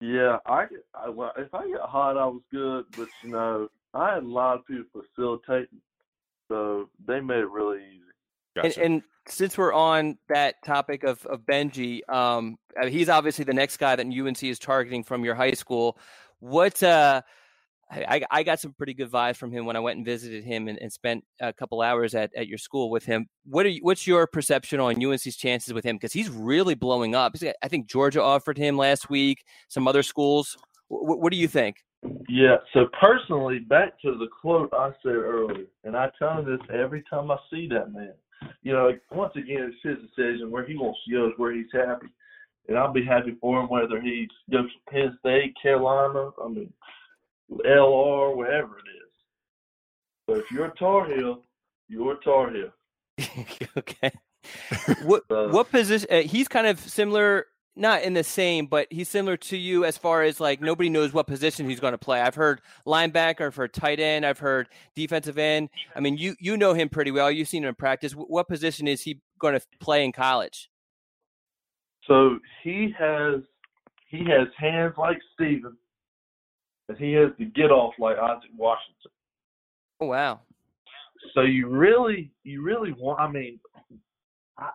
[0.00, 4.14] Yeah, I, I well, if I get hot, I was good, but you know, I
[4.14, 5.80] had a lot of people facilitating,
[6.48, 8.00] so they made it really easy.
[8.56, 8.82] Gotcha.
[8.82, 12.58] And, and, since we're on that topic of of Benji, um,
[12.88, 15.98] he's obviously the next guy that UNC is targeting from your high school.
[16.40, 17.20] What uh,
[17.90, 20.68] I, I got some pretty good vibes from him when I went and visited him
[20.68, 23.26] and, and spent a couple hours at, at your school with him.
[23.44, 25.96] What are you, what's your perception on UNC's chances with him?
[25.96, 27.34] Because he's really blowing up.
[27.62, 29.44] I think Georgia offered him last week.
[29.68, 30.56] Some other schools.
[30.88, 31.76] W- what do you think?
[32.28, 32.56] Yeah.
[32.72, 37.02] So personally, back to the quote I said earlier, and I tell him this every
[37.10, 38.12] time I see that man.
[38.62, 42.06] You know, once again, it's his decision where he wants to go, where he's happy,
[42.68, 46.30] and I'll be happy for him whether he goes to Penn State, Carolina.
[46.42, 46.72] I mean
[47.50, 49.10] LR, wherever it is.
[50.28, 51.42] So if you're a Tar Heel,
[51.88, 52.70] you're a Tar Heel.
[53.76, 54.10] okay.
[55.02, 56.08] what So- what position?
[56.10, 59.98] Uh, he's kind of similar, not in the same, but he's similar to you as
[59.98, 62.20] far as like nobody knows what position he's going to play.
[62.20, 65.68] I've heard linebacker, I've heard tight end, I've heard defensive end.
[65.96, 67.30] I mean, you you know him pretty well.
[67.30, 68.12] You've seen him in practice.
[68.12, 70.70] Wh- What position is he going to play in college?
[72.06, 73.40] So he has
[74.08, 75.76] he has hands like Steven,
[76.90, 79.12] and he has the get off like Isaac Washington.
[80.00, 80.40] Oh wow.
[81.34, 83.20] So you really you really want.
[83.20, 83.60] I mean,
[84.58, 84.70] I,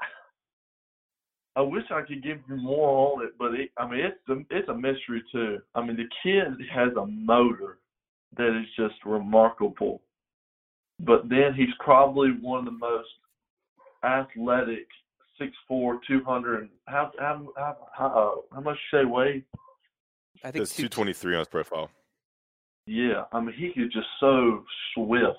[1.58, 4.56] I wish I could give you more on it, but it, I mean it's a,
[4.56, 5.60] it's a mystery too.
[5.76, 7.80] I mean the kid has a motor
[8.38, 10.02] that is just remarkable,
[11.02, 13.10] but then he's probably one of the most
[14.06, 14.88] athletic
[15.38, 16.70] six four, two hundred.
[16.86, 19.44] How how how how, how much you say weigh?
[20.44, 21.90] I think It's 223 on his profile.
[22.88, 25.38] Yeah, I mean he is just so swift.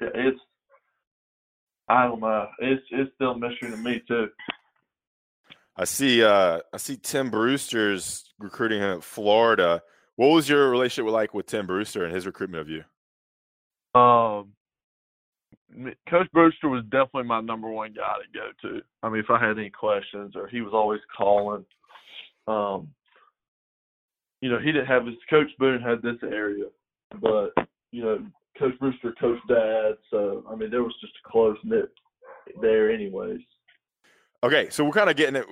[0.00, 0.40] Yeah, It's
[1.88, 2.48] I don't know.
[2.58, 4.28] It's it's still a mystery to me too.
[5.76, 6.24] I see.
[6.24, 9.80] Uh, I see Tim Brewster's recruiting him at Florida.
[10.16, 12.82] What was your relationship like with Tim Brewster and his recruitment of you?
[13.98, 14.52] Um,
[16.10, 18.82] Coach Brewster was definitely my number one guy to go to.
[19.02, 21.64] I mean, if I had any questions, or he was always calling.
[22.48, 22.88] Um,
[24.40, 26.66] you know, he didn't have his Coach Boone had this area,
[27.20, 27.52] but
[27.90, 28.26] you know,
[28.58, 29.94] Coach Brewster, Coach Dad.
[30.10, 31.90] So I mean, there was just a close knit
[32.60, 33.40] there, anyways.
[34.44, 35.46] Okay, so we're kind of getting it,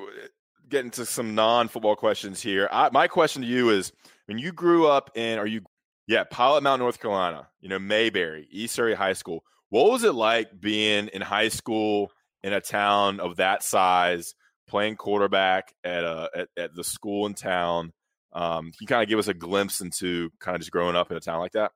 [0.68, 2.68] getting to some non-football questions here.
[2.70, 3.92] I, my question to you is:
[4.26, 5.62] When you grew up in, are you,
[6.06, 9.42] yeah, Pilot Mountain, North Carolina, you know, Mayberry, East Area High School.
[9.70, 12.12] What was it like being in high school
[12.44, 14.34] in a town of that size,
[14.68, 17.92] playing quarterback at a at, at the school in town?
[18.32, 21.10] Um, can you kind of give us a glimpse into kind of just growing up
[21.10, 21.72] in a town like that?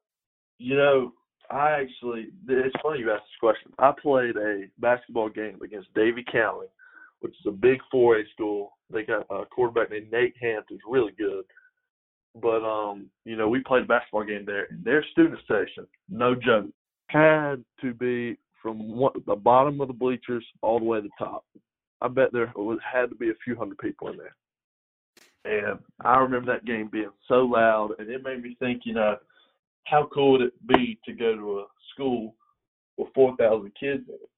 [0.59, 1.13] You know,
[1.51, 3.73] I actually, it's funny you asked this question.
[3.79, 6.69] I played a basketball game against Davie County,
[7.21, 8.77] which is a big 4A school.
[8.93, 11.45] They got a quarterback named Nate Hampton's really good.
[12.41, 16.35] But, um, you know, we played a basketball game there, and their student section, no
[16.35, 16.71] joke,
[17.09, 21.25] had to be from one, the bottom of the bleachers all the way to the
[21.25, 21.45] top.
[22.01, 24.37] I bet there was, had to be a few hundred people in there.
[25.45, 29.17] And I remember that game being so loud, and it made me think, you know,
[29.85, 32.35] how cool would it be to go to a school
[32.99, 34.31] with 4,000 kids in it?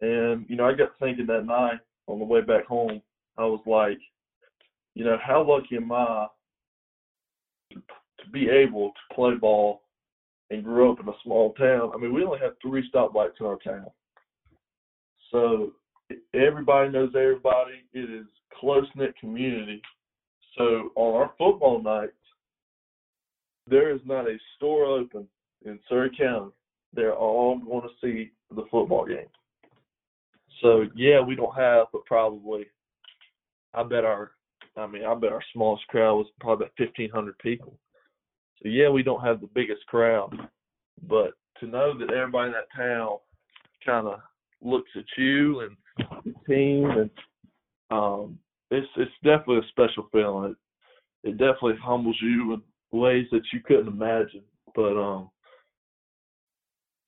[0.00, 1.78] And, you know, I got thinking that night
[2.08, 3.00] on the way back home,
[3.38, 3.98] I was like,
[4.94, 6.26] you know, how lucky am I
[7.72, 7.80] to,
[8.32, 9.82] be able to play ball
[10.50, 11.90] and grew up in a small town?
[11.94, 13.86] I mean, we only have three stoplights in our town.
[15.30, 15.72] So
[16.34, 17.82] everybody knows everybody.
[17.92, 18.26] It is
[18.60, 19.82] close knit community.
[20.58, 22.12] So on our football nights,
[23.66, 25.26] there is not a store open
[25.64, 26.50] in Surry County.
[26.92, 29.28] They're all going to see the football game.
[30.60, 32.66] So yeah, we don't have, but probably,
[33.74, 34.32] I bet our,
[34.76, 37.78] I mean, I bet our smallest crowd was probably about fifteen hundred people.
[38.62, 40.36] So yeah, we don't have the biggest crowd,
[41.08, 43.16] but to know that everybody in that town
[43.84, 44.20] kind of
[44.60, 45.76] looks at you and
[46.24, 47.10] the team, and
[47.90, 48.38] um,
[48.72, 50.54] it's it's definitely a special feeling.
[51.24, 52.62] It, it definitely humbles you in
[52.98, 54.42] ways that you couldn't imagine.
[54.74, 55.30] But um,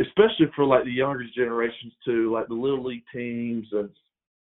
[0.00, 3.90] especially for like the younger generations too, like the little league teams, and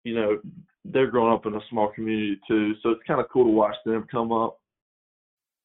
[0.05, 0.39] you know
[0.85, 3.77] they're growing up in a small community too, so it's kind of cool to watch
[3.85, 4.59] them come up.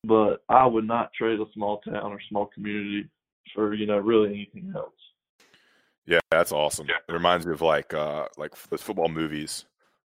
[0.04, 3.10] But I would not trade a small town or small community
[3.54, 4.92] for you know really anything else.
[6.06, 6.88] Yeah, that's awesome.
[6.90, 9.66] It reminds me of like uh like those football movies,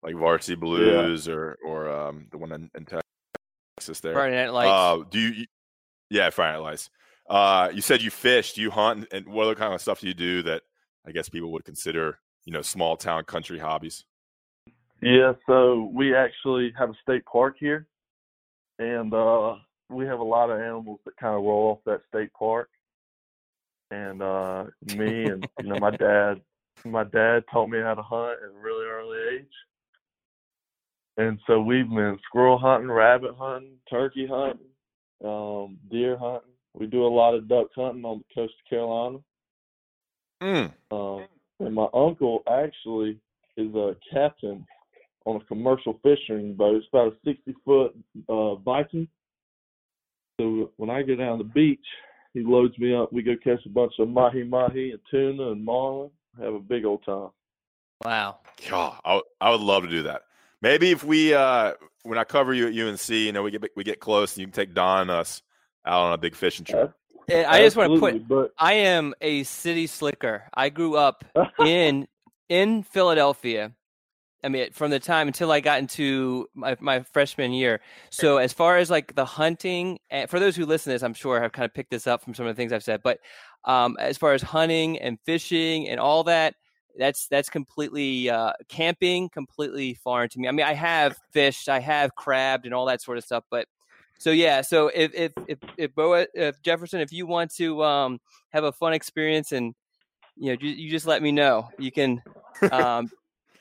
[0.06, 4.12] like Varsity Blues or or um the one in, in Texas there.
[4.12, 4.70] Friday Night Lights.
[4.70, 5.46] Uh, do you?
[6.08, 6.90] Yeah, Friday Night Lights.
[7.28, 8.52] Uh, you said you fish.
[8.52, 9.08] Do you hunt?
[9.10, 10.62] And what other kind of stuff do you do that
[11.06, 14.04] I guess people would consider, you know, small town country hobbies?
[15.02, 17.88] Yeah, so we actually have a state park here,
[18.78, 19.56] and uh,
[19.90, 22.70] we have a lot of animals that kind of roll off that state park.
[23.90, 26.40] And uh, me and you know my dad,
[26.84, 29.52] my dad taught me how to hunt at a really early age,
[31.16, 34.66] and so we've been squirrel hunting, rabbit hunting, turkey hunting,
[35.24, 36.50] um, deer hunting.
[36.74, 39.18] We do a lot of duck hunting on the coast of Carolina.
[40.42, 40.72] Mm.
[40.90, 41.26] Um,
[41.60, 43.18] and my uncle actually
[43.56, 44.66] is a captain
[45.24, 46.76] on a commercial fishing boat.
[46.76, 47.96] It's about a 60 foot
[48.28, 49.08] uh, Viking.
[50.38, 51.80] So when I go down to the beach,
[52.34, 53.10] he loads me up.
[53.10, 56.10] We go catch a bunch of mahi mahi and tuna and marlin.
[56.38, 57.30] Have a big old time.
[58.04, 58.36] wow.
[58.68, 60.22] God, I, would- I would love to do that.
[60.62, 63.84] Maybe if we uh when I cover you at UNC, you know, we get we
[63.84, 65.42] get close and you can take Don and us
[65.84, 66.92] out on a big fishing trip.
[67.28, 68.28] I just want to put.
[68.28, 70.44] but I am a city slicker.
[70.54, 71.24] I grew up
[71.58, 72.06] in
[72.48, 73.72] in Philadelphia.
[74.44, 77.80] I mean, from the time until I got into my, my freshman year.
[78.10, 81.14] So, as far as like the hunting, and for those who listen to this, I'm
[81.14, 83.00] sure have kind of picked this up from some of the things I've said.
[83.02, 83.18] But
[83.64, 86.54] um, as far as hunting and fishing and all that,
[86.98, 90.48] that's that's completely uh, camping, completely foreign to me.
[90.48, 93.44] I mean, I have fished, I have crabbed, and all that sort of stuff.
[93.50, 93.66] But
[94.18, 98.18] so yeah, so if if if, if, Bo, if Jefferson, if you want to um,
[98.50, 99.74] have a fun experience and
[100.36, 101.68] you know, you, you just let me know.
[101.78, 102.22] You can
[102.72, 103.10] um,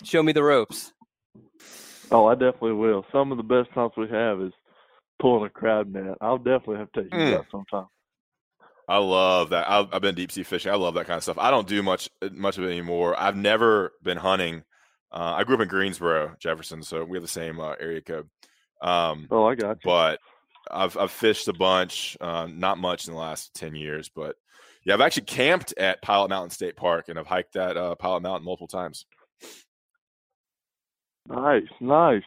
[0.03, 0.93] show me the ropes.
[2.11, 3.05] oh, I definitely will.
[3.11, 4.53] Some of the best times we have is
[5.19, 6.17] pulling a crab net.
[6.21, 7.31] I'll definitely have to take you Mm.
[7.31, 7.87] that sometime.
[8.87, 9.69] I love that.
[9.69, 10.71] I've, I've been deep sea fishing.
[10.71, 11.37] I love that kind of stuff.
[11.39, 13.19] I don't do much much of it anymore.
[13.19, 14.63] I've never been hunting.
[15.11, 18.29] Uh, I grew up in Greensboro, Jefferson, so we have the same uh, area code.
[18.81, 19.81] Um, Oh, I got you.
[19.85, 20.19] but
[20.69, 22.15] I've I've fished a bunch.
[22.21, 24.35] Uh, not much in the last ten years, but
[24.85, 28.21] yeah, I've actually camped at Pilot Mountain State Park and I've hiked that uh, Pilot
[28.21, 29.05] Mountain multiple times.
[31.27, 32.23] Nice, nice.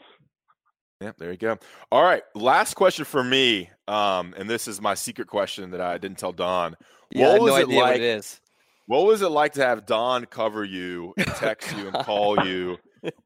[1.01, 1.59] Yeah, there you go.
[1.93, 5.97] All right, last question for me, um, and this is my secret question that I
[5.97, 6.77] didn't tell Don.
[7.13, 8.41] Yeah, I What have was no it idea what like- it is.
[8.87, 12.79] What was it like to have Don cover you, and text you, and call you,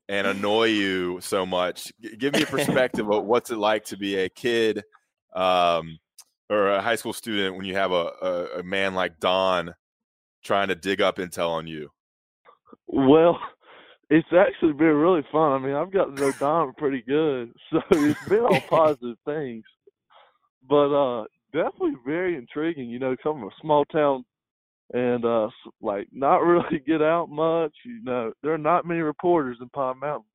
[0.08, 1.92] and annoy you so much?
[2.02, 4.82] G- Give me a perspective of what's it like to be a kid
[5.36, 5.98] um,
[6.50, 9.72] or a high school student when you have a, a, a man like Don
[10.44, 11.90] trying to dig up intel on you.
[12.88, 13.38] Well,
[14.12, 15.52] it's actually been really fun.
[15.52, 19.64] I mean, I've gotten to know Don pretty good, so it's been all positive things.
[20.68, 22.90] But uh definitely very intriguing.
[22.90, 24.24] You know, coming from a small town
[24.92, 25.48] and uh
[25.80, 27.72] like not really get out much.
[27.86, 30.28] You know, there are not many reporters in Pilot Mountain.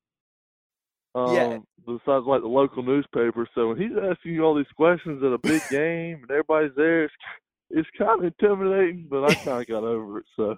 [1.13, 1.57] Um, Yeah.
[1.85, 3.47] Besides, like the local newspaper.
[3.53, 7.03] So when he's asking you all these questions at a big game and everybody's there,
[7.05, 7.13] it's
[7.69, 9.05] it's kind of intimidating.
[9.07, 10.25] But I kind of got over it.
[10.35, 10.55] So.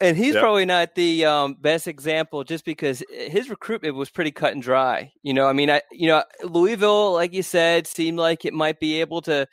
[0.00, 0.36] And he's Yep.
[0.36, 5.10] probably not the um, best example, just because his recruitment was pretty cut and dry.
[5.22, 8.78] You know, I mean, I you know Louisville, like you said, seemed like it might
[8.78, 9.46] be able to,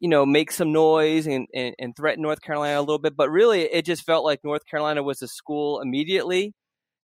[0.00, 3.30] you know, make some noise and, and, and threaten North Carolina a little bit, but
[3.30, 6.54] really, it just felt like North Carolina was a school immediately.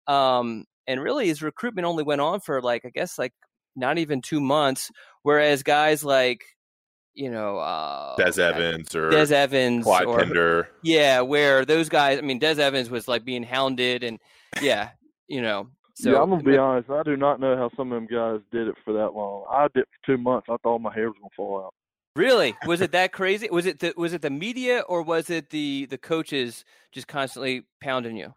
[0.07, 3.33] Um, and really, his recruitment only went on for like I guess like
[3.75, 4.91] not even two months,
[5.23, 6.41] whereas guys like
[7.15, 10.69] you know uh, Des Evans or Des Evans, Clyde or Pender.
[10.83, 14.19] yeah, where those guys, I mean, Des Evans was like being hounded, and
[14.61, 14.89] yeah,
[15.27, 15.69] you know.
[15.95, 16.89] So yeah, I'm gonna be honest.
[16.89, 19.45] I do not know how some of them guys did it for that long.
[19.49, 20.47] I did it for two months.
[20.49, 21.73] I thought my hair was gonna fall out.
[22.17, 23.49] really, was it that crazy?
[23.49, 27.63] Was it the was it the media or was it the the coaches just constantly
[27.81, 28.33] pounding you?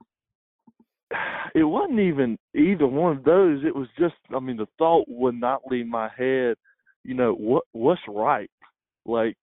[1.55, 3.65] It wasn't even either one of those.
[3.65, 6.57] It was just, I mean, the thought would not leave my head.
[7.05, 7.65] You know what?
[7.73, 8.51] What's right?
[9.09, 9.37] Like,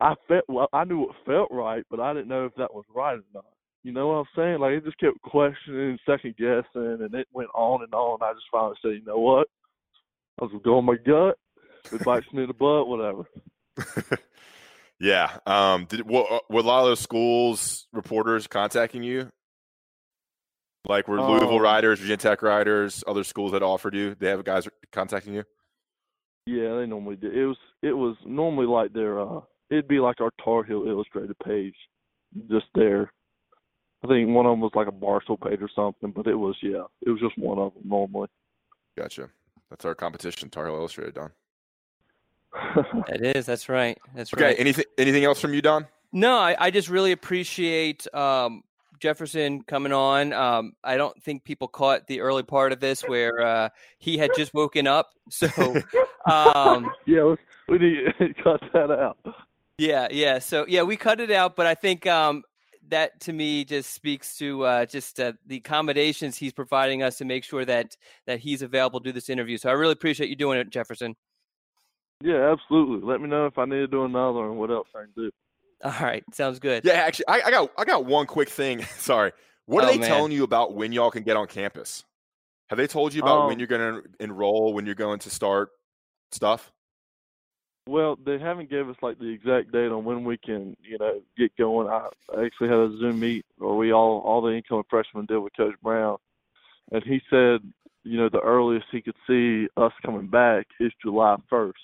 [0.00, 2.84] I felt, well, I knew it felt right, but I didn't know if that was
[2.94, 3.44] right or not.
[3.82, 4.58] You know what I'm saying?
[4.60, 8.18] Like, it just kept questioning, second guessing, and it went on and on.
[8.22, 9.48] I just finally said, you know what?
[10.40, 11.36] I was going my gut.
[11.92, 13.24] It bites me in the butt, whatever.
[15.00, 15.38] yeah.
[15.46, 15.86] Um.
[15.86, 19.30] Did were, were a lot of those schools reporters contacting you?
[20.86, 24.14] Like were Louisville Um, riders, Virginia Tech riders, other schools that offered you?
[24.14, 25.44] They have guys contacting you.
[26.46, 27.30] Yeah, they normally do.
[27.30, 31.36] It was it was normally like their uh it'd be like our Tar Heel Illustrated
[31.44, 31.74] page,
[32.50, 33.12] just there.
[34.02, 36.56] I think one of them was like a Barstool page or something, but it was
[36.62, 38.28] yeah, it was just one of them normally.
[38.96, 39.28] Gotcha.
[39.68, 41.30] That's our competition, Tar Heel Illustrated, Don.
[43.08, 43.46] it is.
[43.46, 44.44] that's right, that's Okay.
[44.46, 44.56] right.
[44.58, 44.84] Anything?
[44.98, 45.86] Anything else from you, Don?
[46.12, 48.64] No, I, I just really appreciate um,
[49.00, 50.32] Jefferson coming on.
[50.32, 54.30] Um, I don't think people caught the early part of this where uh, he had
[54.36, 55.10] just woken up.
[55.32, 55.46] So,
[56.28, 57.36] um, yeah,
[57.68, 59.16] we need to cut that out.
[59.78, 60.40] yeah, yeah.
[60.40, 62.42] So, yeah, we cut it out, but I think um,
[62.88, 67.24] that to me just speaks to uh, just uh, the accommodations he's providing us to
[67.24, 69.56] make sure that that he's available to do this interview.
[69.56, 71.14] So, I really appreciate you doing it, Jefferson.
[72.22, 73.06] Yeah, absolutely.
[73.08, 75.30] Let me know if I need to do another and what else I can do.
[75.82, 76.84] All right, sounds good.
[76.84, 78.82] Yeah, actually, I, I got I got one quick thing.
[78.98, 79.32] Sorry.
[79.66, 80.08] What are Oh, they man.
[80.08, 82.04] telling you about when y'all can get on campus?
[82.70, 85.30] Have they told you about when Um, you're going to enroll, when you're going to
[85.30, 85.70] start
[86.32, 86.72] stuff?
[87.88, 91.20] Well, they haven't gave us like the exact date on when we can, you know,
[91.36, 91.88] get going.
[91.88, 95.38] I I actually had a Zoom meet where we all all the incoming freshmen did
[95.38, 96.18] with Coach Brown,
[96.92, 97.60] and he said,
[98.04, 101.80] you know, the earliest he could see us coming back is July first.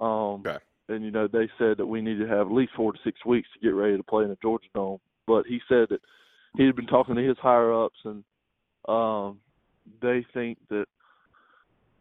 [0.00, 0.58] Um, Okay.
[0.90, 3.24] And you know they said that we need to have at least four to six
[3.24, 4.98] weeks to get ready to play in the Georgia Dome.
[5.26, 6.00] But he said that
[6.56, 8.24] he had been talking to his higher ups, and
[8.88, 9.38] um,
[10.02, 10.86] they think that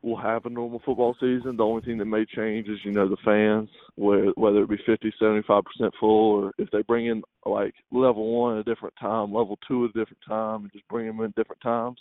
[0.01, 1.57] we'll have a normal football season.
[1.57, 4.77] The only thing that may change is, you know, the fans, where, whether it be
[4.85, 5.61] 50, 75%
[5.99, 9.85] full, or if they bring in like level one at a different time, level two
[9.85, 11.99] at a different time, and just bring them in different times.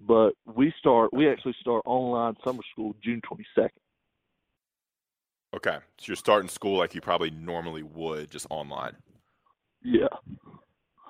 [0.00, 3.70] But we start, we actually start online summer school June 22nd.
[5.54, 8.94] Okay, so you're starting school like you probably normally would, just online.
[9.82, 10.08] Yeah.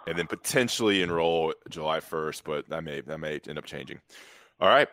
[0.07, 4.01] And then potentially enroll July 1st, but that may that may end up changing.
[4.61, 4.89] All right.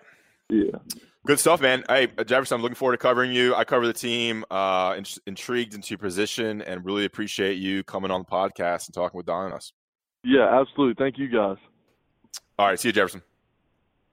[0.50, 0.78] Yeah.
[1.26, 1.84] Good stuff, man.
[1.90, 3.56] Hey, Jefferson, I'm looking forward to covering you.
[3.56, 8.12] I cover the team, uh, in, intrigued into your position, and really appreciate you coming
[8.12, 9.74] on the podcast and talking with Don and us.
[10.24, 10.96] Yeah, absolutely.
[11.04, 11.58] Thank you, guys.
[12.60, 12.80] All right.
[12.80, 13.24] See you, Jefferson.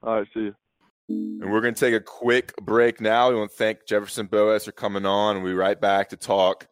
[0.03, 0.29] All right.
[0.33, 0.55] See you.
[1.13, 3.31] And we're going to take a quick break now.
[3.31, 5.43] We want to thank Jefferson Boaz for coming on.
[5.43, 6.69] We'll be right back to talk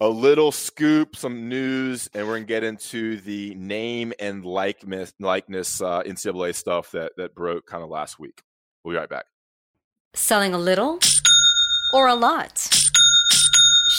[0.00, 5.12] a little scoop, some news, and we're going to get into the name and likeness,
[5.20, 8.42] likeness uh, NCAA stuff that, that broke kind of last week.
[8.82, 9.26] We'll be right back.
[10.14, 10.98] Selling a little
[11.92, 12.83] or a lot?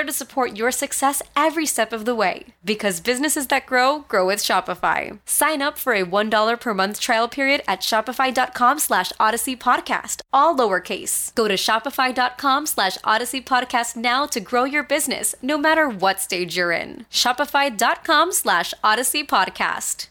[0.00, 2.46] there to support your success every step of the way.
[2.64, 5.18] Because businesses that grow, grow with Shopify.
[5.26, 10.56] Sign up for a $1 per month trial period at shopify.com slash odyssey podcast, all
[10.56, 11.34] lowercase.
[11.34, 16.56] Go to shopify.com slash odyssey podcast now to grow your business, no matter what stage
[16.56, 17.04] you're in.
[17.10, 20.06] Shopify.com slash odyssey podcast.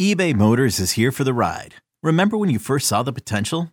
[0.00, 1.74] eBay Motors is here for the ride.
[2.04, 3.72] Remember when you first saw the potential?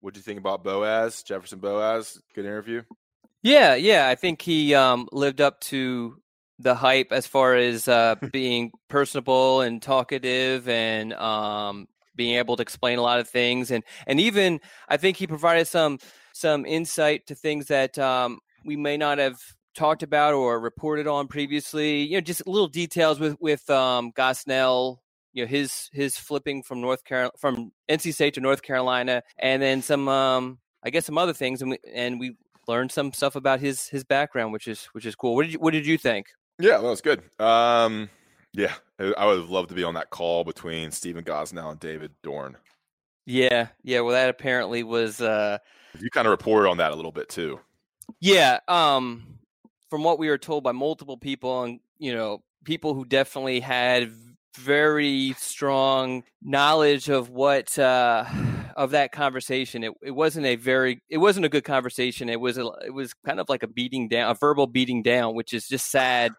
[0.00, 2.20] what do you think about Boaz, Jefferson Boaz?
[2.34, 2.82] Good interview.
[3.42, 6.16] Yeah, yeah, I think he um, lived up to
[6.58, 11.86] the hype as far as uh, being personable and talkative and um,
[12.16, 15.68] being able to explain a lot of things and and even I think he provided
[15.68, 16.00] some
[16.32, 19.38] some insight to things that um, we may not have
[19.74, 22.02] talked about or reported on previously.
[22.02, 24.98] You know, just little details with with um, Gosnell.
[25.38, 29.62] You know, his his flipping from North Carolina from NC State to North Carolina, and
[29.62, 32.36] then some um, I guess some other things, and we and we
[32.66, 35.36] learned some stuff about his his background, which is which is cool.
[35.36, 36.26] What did you what did you think?
[36.58, 37.22] Yeah, that was good.
[37.38, 38.10] Um,
[38.52, 42.56] yeah, I would love to be on that call between Stephen Gosnell and Dave Doeren.
[43.24, 44.00] Yeah, yeah.
[44.00, 45.20] Well, that apparently was.
[45.20, 45.58] Uh,
[46.00, 47.60] you kind of reported on that a little bit too.
[48.18, 48.58] Yeah.
[48.66, 49.38] Um,
[49.88, 54.12] from what we were told by multiple people, and you know, people who definitely had
[54.58, 58.24] very strong knowledge of what uh,
[58.76, 59.84] of that conversation.
[59.84, 62.28] It, it wasn't a very it wasn't a good conversation.
[62.28, 65.34] It was a it was kind of like a beating down, a verbal beating down,
[65.34, 66.32] which is just sad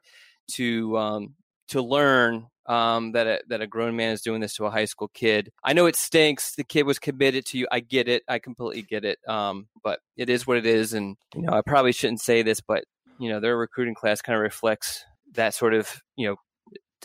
[0.51, 1.36] to um,
[1.70, 4.86] to learn um, that a, that a grown man is doing this to a high
[4.86, 5.51] school kid.
[5.63, 6.55] I know it stinks.
[6.55, 7.67] The kid was committed to you.
[7.72, 8.24] I get it.
[8.28, 9.17] I completely get it.
[9.28, 10.93] Um, but it is what it is.
[10.93, 12.84] And you know, I probably shouldn't say this, but
[13.17, 15.03] you know, their recruiting class kind of reflects
[15.34, 16.36] that sort of you know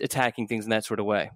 [0.00, 1.30] attacking things in that sort of way.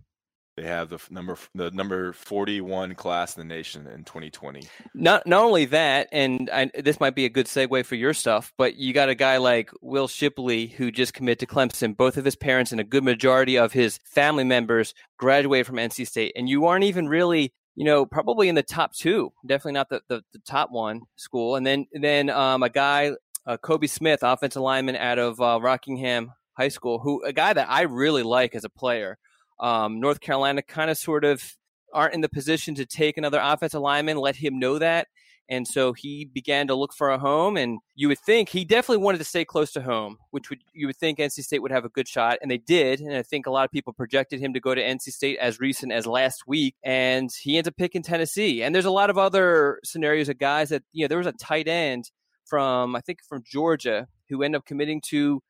[0.56, 4.62] They have the number the number 41 class in the nation in 2020.
[4.92, 8.52] Not not only that, and I, this might be a good segue for your stuff,
[8.58, 11.96] but you got a guy like Will Shipley who just committed to Clemson.
[11.96, 16.08] Both of his parents and a good majority of his family members graduated from NC
[16.08, 19.88] State, and you aren't even really you know, probably in the top two, definitely not
[19.88, 21.54] the, the, the top one school.
[21.54, 23.12] And then then um, a guy,
[23.46, 27.70] uh, Colby Smith, offensive lineman out of uh, Rockingham High School, who a guy that
[27.70, 29.16] I really like as a player.
[29.60, 31.56] Um, North Carolina kind of sort of
[31.92, 35.08] aren't in the position to take another offensive lineman, let him know that.
[35.50, 39.02] And so he began to look for a home, and you would think he definitely
[39.02, 41.86] wanted to stay close to home, which would you would think NC State would have
[41.86, 43.00] a good shot, and they did.
[43.00, 45.58] And I think a lot of people projected him to go to NC State as
[45.58, 48.62] recent as last week, and he ends up picking Tennessee.
[48.62, 51.32] And there's a lot of other scenarios of guys that you know there was a
[51.32, 52.10] tight end
[52.44, 55.42] from I think from Georgia who ended up committing to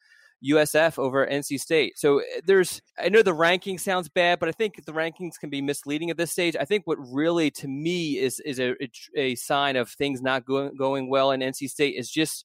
[0.45, 1.99] USF over NC State.
[1.99, 5.51] So eh, there's, I know the ranking sounds bad, but I think the rankings can
[5.51, 6.57] be misleading at this stage.
[6.59, 8.75] I think what really, to me, is is a,
[9.17, 12.45] a sign of things not going going well in NC State is just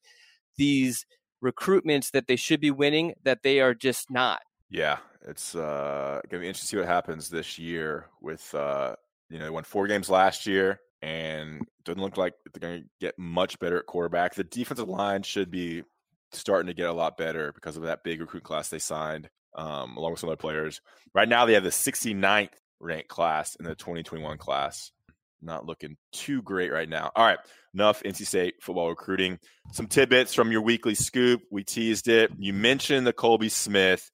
[0.58, 1.06] these
[1.44, 4.42] recruitments that they should be winning that they are just not.
[4.70, 8.08] Yeah, it's uh, gonna be interesting to see what happens this year.
[8.22, 8.96] With uh,
[9.30, 13.20] you know, they won four games last year, and doesn't look like they're to get
[13.20, 14.34] much better at quarterback.
[14.34, 15.84] The defensive line should be
[16.36, 19.98] starting to get a lot better because of that big recruit class they signed, um,
[19.98, 20.82] along with some other players.
[21.14, 24.92] Right now, they have the 69th ranked class in the 2021 class.
[25.42, 27.12] Not looking too great right now.
[27.16, 27.40] All right,
[27.74, 29.40] enough NC State football recruiting.
[29.74, 31.42] Some tidbits from your weekly scoop.
[31.52, 32.32] We teased it.
[32.38, 34.10] You mentioned the Colby Smith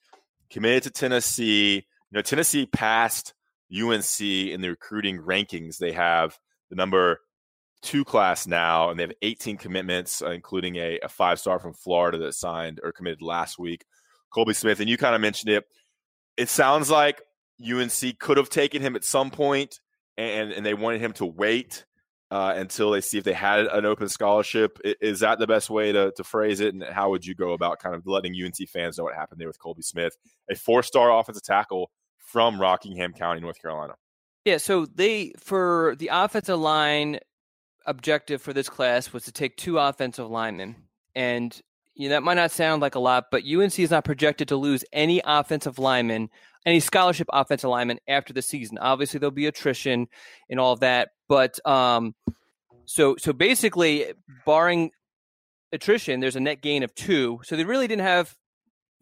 [0.50, 1.76] committed to Tennessee.
[1.76, 3.34] You know, Tennessee passed
[3.72, 5.78] UNC in the recruiting rankings.
[5.78, 6.38] They have
[6.72, 7.20] the number
[7.82, 11.74] two class now, and they have 18 commitments, uh, including a, a five star from
[11.74, 13.86] Florida that signed or committed last week,
[14.34, 14.80] Colby Smith.
[14.80, 15.66] And you kind of mentioned it.
[16.38, 17.22] It sounds like
[17.62, 19.80] UNC could have taken him at some point,
[20.18, 21.86] and and they wanted him to wait
[22.32, 24.80] uh, until they see if they had an open scholarship.
[24.84, 26.74] Is that the best way to, to phrase it?
[26.74, 29.48] And how would you go about kind of letting UNC fans know what happened there
[29.48, 30.16] with Colby Smith,
[30.50, 33.96] a four star offensive tackle from Rockingham County, North Carolina?
[34.46, 37.20] Yeah, so they for the offensive line
[37.86, 40.76] objective for this class was to take two offensive linemen.
[41.16, 41.60] And
[41.96, 44.56] you know, that might not sound like a lot, but UNC is not projected to
[44.56, 46.30] lose any offensive lineman,
[46.66, 48.78] any scholarship offensive lineman after the season.
[48.78, 50.08] Obviously, there'll be attrition
[50.50, 52.16] and all of that, but um,
[52.86, 54.14] so so basically,
[54.46, 54.92] barring
[55.72, 57.40] attrition, there's a net gain of two.
[57.44, 58.34] So they really didn't have,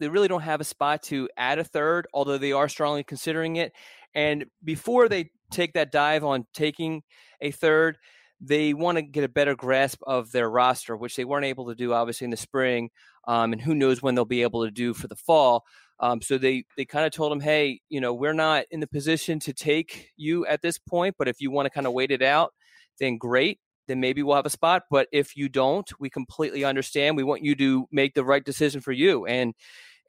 [0.00, 3.56] they really don't have a spot to add a third, although they are strongly considering
[3.56, 3.72] it.
[4.14, 7.02] And before they take that dive on taking
[7.40, 7.96] a third,
[8.40, 11.74] they want to get a better grasp of their roster, which they weren't able to
[11.74, 12.90] do obviously in the spring,
[13.26, 15.64] um, and who knows when they'll be able to do for the fall.
[16.00, 18.86] Um, so they they kind of told him, hey, you know, we're not in the
[18.86, 22.10] position to take you at this point, but if you want to kind of wait
[22.10, 22.52] it out,
[22.98, 23.58] then great.
[23.88, 24.82] Then maybe we'll have a spot.
[24.90, 27.16] But if you don't, we completely understand.
[27.16, 29.26] We want you to make the right decision for you.
[29.26, 29.54] And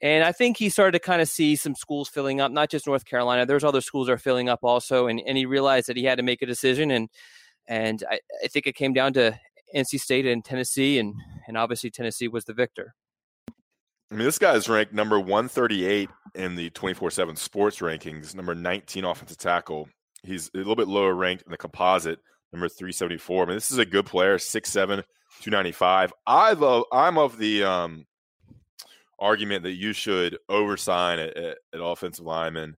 [0.02, 2.86] and I think he started to kind of see some schools filling up, not just
[2.86, 3.44] North Carolina.
[3.44, 6.22] There's other schools are filling up also, and, and he realized that he had to
[6.22, 6.90] make a decision.
[6.90, 7.10] And
[7.70, 9.38] and I, I think it came down to
[9.74, 11.14] NC State and Tennessee, and
[11.46, 12.94] and obviously Tennessee was the victor.
[14.12, 18.54] I mean, this guy is ranked number 138 in the 24 7 sports rankings, number
[18.54, 19.88] 19 offensive tackle.
[20.24, 22.18] He's a little bit lower ranked in the composite,
[22.52, 23.42] number 374.
[23.42, 24.72] I mean, this is a good player, 6'7,
[25.40, 26.12] 295.
[26.26, 28.04] I love, I'm of the um,
[29.20, 32.76] argument that you should oversign at offensive lineman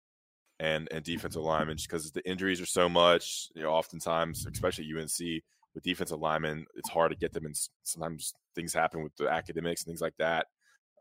[0.62, 3.48] and and defensive linemen just because the injuries are so much.
[3.54, 5.42] You know, oftentimes, especially UNC
[5.74, 9.82] with defensive linemen, it's hard to get them, and sometimes things happen with the academics
[9.82, 10.46] and things like that.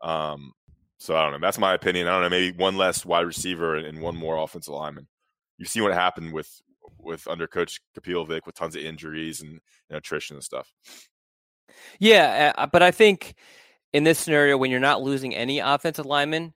[0.02, 0.52] Um,
[0.98, 1.46] so I don't know.
[1.46, 2.08] That's my opinion.
[2.08, 2.30] I don't know.
[2.30, 5.06] Maybe one less wide receiver and, one more offensive lineman.
[5.58, 6.50] You've seen what happened with
[6.98, 10.72] with under Coach Kapilovic with tons of injuries and, and attrition and stuff.
[12.00, 13.34] Yeah, but I think
[13.92, 16.52] in this scenario, when you're not losing any offensive linemen,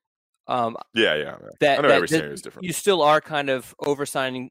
[0.49, 1.37] um, yeah, yeah.
[1.61, 2.67] That, that, every scenario is different.
[2.67, 4.51] You still are kind of oversigning,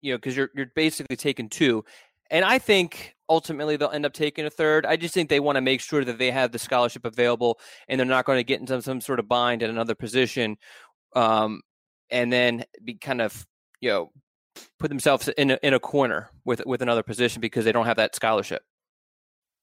[0.00, 1.84] you know, because you're you're basically taking two,
[2.30, 4.86] and I think ultimately they'll end up taking a third.
[4.86, 7.98] I just think they want to make sure that they have the scholarship available, and
[7.98, 10.56] they're not going to get into some sort of bind at another position,
[11.14, 11.60] um,
[12.10, 13.46] and then be kind of
[13.80, 14.12] you know
[14.78, 17.96] put themselves in a, in a corner with with another position because they don't have
[17.96, 18.62] that scholarship.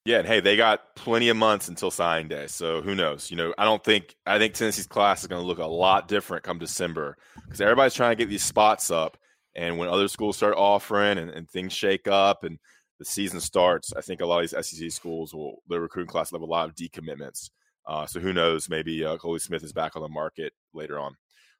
[0.04, 3.30] Yeah, and hey, they got plenty of months until signing day, so who knows?
[3.30, 6.08] You know, I don't think I think Tennessee's class is going to look a lot
[6.08, 9.16] different come December because everybody's trying to get these spots up,
[9.54, 12.58] and when other schools start offering and, and, things shake up and
[12.98, 16.32] the season starts, I think a lot of these SEC schools will their recruiting class
[16.32, 17.50] will have a lot of decommitments.
[17.86, 18.68] Uh, so who knows?
[18.68, 21.14] Maybe uh, Colby Smith is back on the market later on.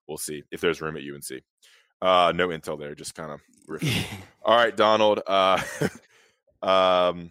[0.08, 1.42] We'll see if there's room at UNC.
[2.00, 3.40] Uh, no intel there, just kind of.
[4.42, 5.20] All right, Donald.
[5.24, 5.62] Uh,
[6.62, 7.30] um,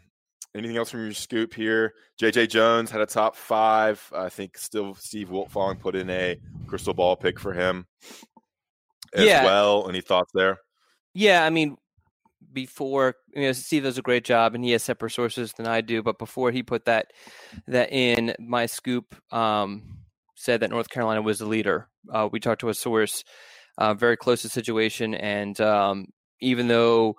[0.56, 1.94] anything else from your scoop here?
[2.20, 4.02] JJ Jones had a top five.
[4.16, 6.38] I think still Steve Wiltfong put in a
[6.68, 7.88] crystal ball pick for him
[9.14, 9.44] as Yeah.
[9.46, 9.88] well.
[9.90, 10.60] Any thoughts there?
[11.14, 11.78] Yeah, I mean,
[12.54, 15.82] before you know, Steve does a great job, and he has separate sources than I
[15.82, 16.02] do.
[16.04, 17.12] But before he put that
[17.68, 20.00] that in, my scoop um,
[20.36, 21.88] said that North Carolina was the leader.
[22.12, 23.24] Uh, we talked to a source
[23.78, 26.08] uh, very close to the situation, and um,
[26.40, 27.16] even though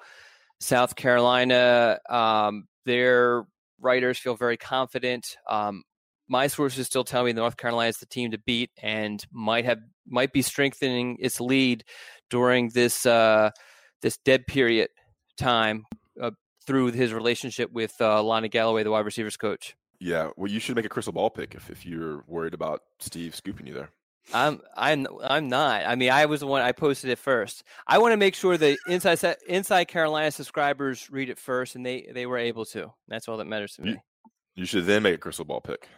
[0.61, 3.45] South Carolina, um, their
[3.81, 5.37] writers feel very confident.
[5.49, 5.83] Um,
[6.29, 9.79] my sources still tell me North Carolina is the team to beat and might have
[10.07, 11.85] might be strengthening its lead
[12.31, 13.51] during this uh,
[14.01, 14.89] this dead period
[15.37, 15.85] time
[16.21, 16.31] uh,
[16.67, 19.75] through his relationship with uh, Lonnie Galloway, the wide receivers coach.
[20.01, 23.37] Yeah, well, you should make a crystal ball pick if, if you're worried about Steve
[23.37, 23.91] scooping you there.
[24.33, 25.85] I'm I'm I'm not.
[25.85, 27.65] I mean, I was the one I posted it first.
[27.87, 32.09] I want to make sure the inside inside Carolina subscribers read it first, and they
[32.13, 32.93] they were able to.
[33.09, 33.91] That's all that matters to me.
[33.91, 33.99] You,
[34.55, 35.89] you should then make a crystal ball pick.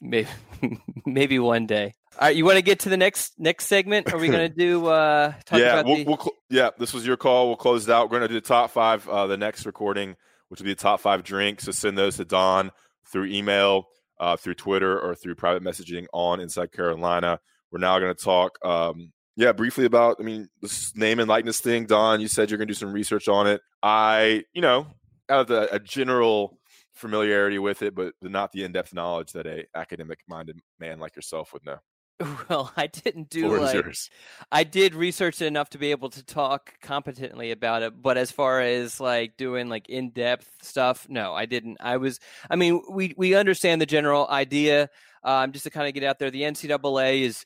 [0.00, 0.28] Maybe
[1.06, 1.94] maybe one day.
[2.18, 4.12] All right, you want to get to the next next segment?
[4.12, 6.70] Are we going to do uh talk yeah, about we'll, the we'll cl- yeah.
[6.78, 7.48] This was your call.
[7.48, 8.10] We'll close it out.
[8.10, 9.08] We're going to do the top five.
[9.08, 10.16] Uh, the next recording,
[10.48, 11.64] which will be the top five drinks.
[11.64, 12.70] So send those to Don
[13.06, 13.88] through email,
[14.20, 17.40] uh, through Twitter, or through private messaging on Inside Carolina.
[17.70, 20.16] We're now going to talk, um, yeah, briefly about.
[20.18, 21.86] I mean, this name and likeness thing.
[21.86, 23.60] Don, you said you're going to do some research on it.
[23.82, 24.86] I, you know,
[25.28, 26.58] have a general
[26.94, 31.64] familiarity with it, but not the in-depth knowledge that a academic-minded man like yourself would
[31.64, 31.78] know.
[32.48, 33.96] Well, I didn't do Floor like.
[34.50, 38.30] I did research it enough to be able to talk competently about it, but as
[38.30, 41.76] far as like doing like in-depth stuff, no, I didn't.
[41.80, 42.18] I was
[42.50, 44.88] I mean, we we understand the general idea.
[45.22, 47.44] Um, just to kind of get out there, the NCAA is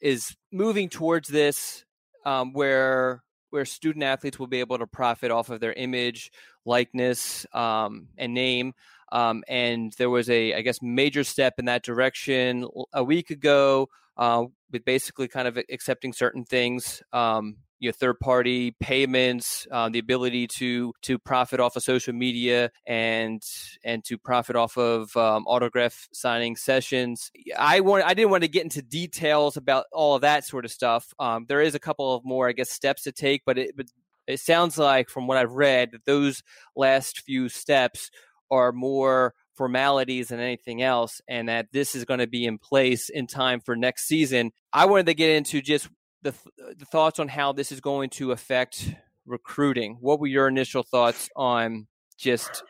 [0.00, 1.84] is moving towards this
[2.24, 6.30] um, where where student athletes will be able to profit off of their image,
[6.64, 8.72] likeness, um, and name.
[9.12, 13.88] Um, and there was a, I guess, major step in that direction a week ago
[14.16, 17.02] uh, with basically kind of accepting certain things.
[17.12, 22.14] Um, you know, third party payments, uh, the ability to to profit off of social
[22.14, 23.42] media and
[23.84, 27.30] and to profit off of um, autograph signing sessions.
[27.58, 30.70] I want I didn't want to get into details about all of that sort of
[30.70, 31.12] stuff.
[31.18, 33.86] Um, there is a couple of more, I guess, steps to take, but it but
[34.26, 36.42] it sounds like from what I've read that those
[36.74, 38.10] last few steps
[38.50, 43.08] are more formalities and anything else, and that this is going to be in place
[43.08, 44.52] in time for next season.
[44.72, 45.88] I wanted to get into just
[46.22, 48.94] the, th- uh, the thoughts on how this is going to affect
[49.26, 49.98] recruiting.
[50.00, 51.86] What were your initial thoughts on
[52.16, 52.62] just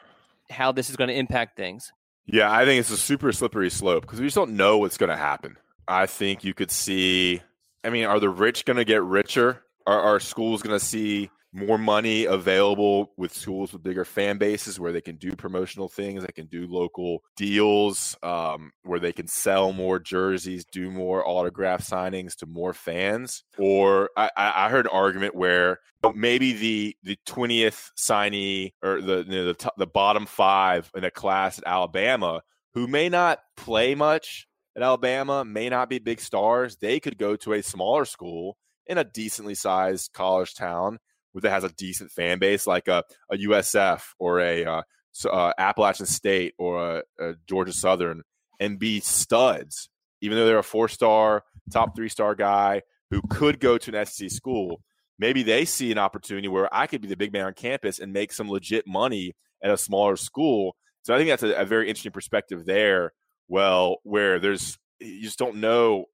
[0.50, 1.92] how this is going to impact things?
[2.26, 5.10] Yeah, I think it's a super slippery slope because we just don't know what's going
[5.10, 5.56] to happen.
[5.86, 7.40] I think you could see.
[7.84, 9.62] I mean, are the rich going to get richer?
[9.86, 14.78] Are, are schools going to see more money available with schools with bigger fan bases
[14.78, 19.26] where they can do promotional things, they can do local deals, um, where they can
[19.26, 23.42] sell more jerseys, do more autograph signings to more fans?
[23.56, 25.80] Or I, I heard an argument where
[26.14, 31.04] maybe the the twentieth signee or the you know, the, top, the bottom five in
[31.04, 32.42] a class at Alabama
[32.74, 34.46] who may not play much
[34.76, 38.98] at Alabama, may not be big stars, they could go to a smaller school in
[38.98, 40.98] a decently sized college town
[41.42, 44.82] that has a decent fan base, like a, a USF or a uh,
[45.30, 48.22] uh, Appalachian State or a, a Georgia Southern,
[48.60, 49.88] and be studs,
[50.20, 54.06] even though they're a four star, top three star guy who could go to an
[54.06, 54.80] SEC school.
[55.18, 58.12] Maybe they see an opportunity where I could be the big man on campus and
[58.12, 60.76] make some legit money at a smaller school.
[61.04, 63.12] So I think that's a, a very interesting perspective there.
[63.48, 66.06] Well, where there's you just don't know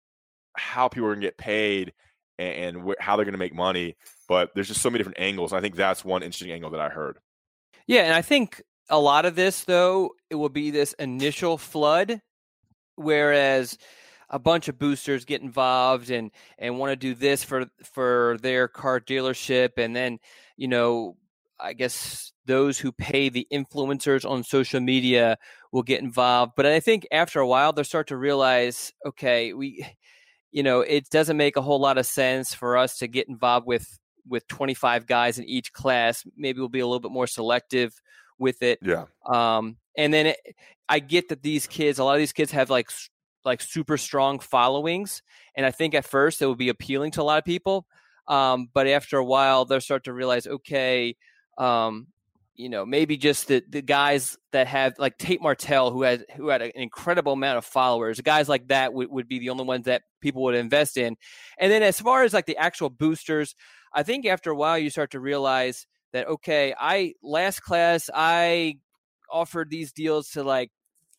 [0.57, 1.93] how people are going to get paid
[2.39, 3.97] and, and wh- how they're going to make money.
[4.33, 5.53] But there's just so many different angles.
[5.53, 7.19] I think that's one interesting angle that I heard.
[7.87, 12.23] Yeah, and I think a lot of this though it will be this initial flood,
[12.97, 13.77] whereas
[14.31, 18.69] a bunch of boosters get involved and and want to do this for for their
[18.69, 20.19] car dealership, and then
[20.57, 21.19] you know
[21.61, 25.37] I guess those who pay the influencers on social media
[25.73, 26.53] will get involved.
[26.57, 29.87] But I think after a while they'll start to realize, okay, we
[30.51, 33.67] you know it doesn't make a whole lot of sense for us to get involved
[33.67, 33.99] with
[34.29, 37.93] with 25 guys in each class maybe we'll be a little bit more selective
[38.39, 39.05] with it Yeah.
[39.27, 40.37] um and then it,
[40.89, 42.91] i get that these kids a lot of these kids have like
[43.45, 45.23] like super strong followings
[45.57, 47.87] and i think at first it will be appealing to a lot of people
[48.29, 51.17] um but after a while they'll start to realize okay
[51.59, 52.07] um
[52.55, 56.49] you know maybe just the the guys that have like Tate Martell who had who
[56.49, 59.87] had an incredible amount of followers guys like that would, would be the only ones
[59.87, 61.17] that people would invest in
[61.59, 63.55] and then as far as like the actual boosters
[63.95, 68.77] I think after a while you start to realize that okay, I last class I
[69.31, 70.71] offered these deals to like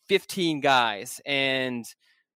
[0.07, 1.85] 15 guys and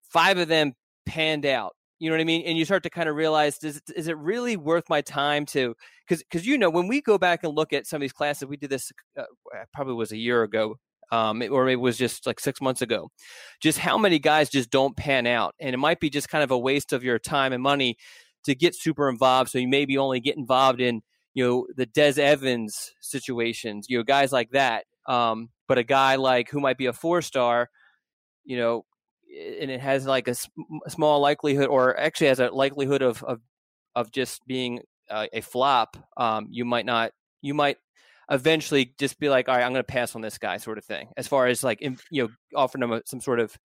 [0.09, 0.73] five of them
[1.05, 1.75] panned out.
[1.99, 2.43] You know what I mean?
[2.45, 5.75] And you start to kind of realize, does, is it really worth my time to,
[6.07, 8.47] because, because, you know, when we go back and look at some of these classes,
[8.47, 9.23] we did this uh,
[9.73, 10.75] probably was a year ago,
[11.11, 13.09] um, or it was just like six months ago,
[13.61, 15.55] just how many guys just don't pan out.
[15.59, 17.97] And it might be just kind of a waste of your time and money
[18.47, 19.51] to get super involved.
[19.51, 21.01] So you maybe only get involved in,
[21.33, 24.85] you know, the Des Evans situations, you know, guys like that.
[25.05, 27.69] Um, but a guy like who might be a four star,
[28.45, 28.85] you know,
[29.61, 30.35] and it has like a,
[30.85, 33.41] a, small likelihood, or actually has a likelihood of of,
[33.95, 37.77] of just being uh, a flop, um, you might not, you might
[38.31, 40.85] eventually just be like, all right, I'm going to pass on this guy, sort of
[40.85, 41.09] thing.
[41.17, 43.55] As far as like, you know, offering them some sort of,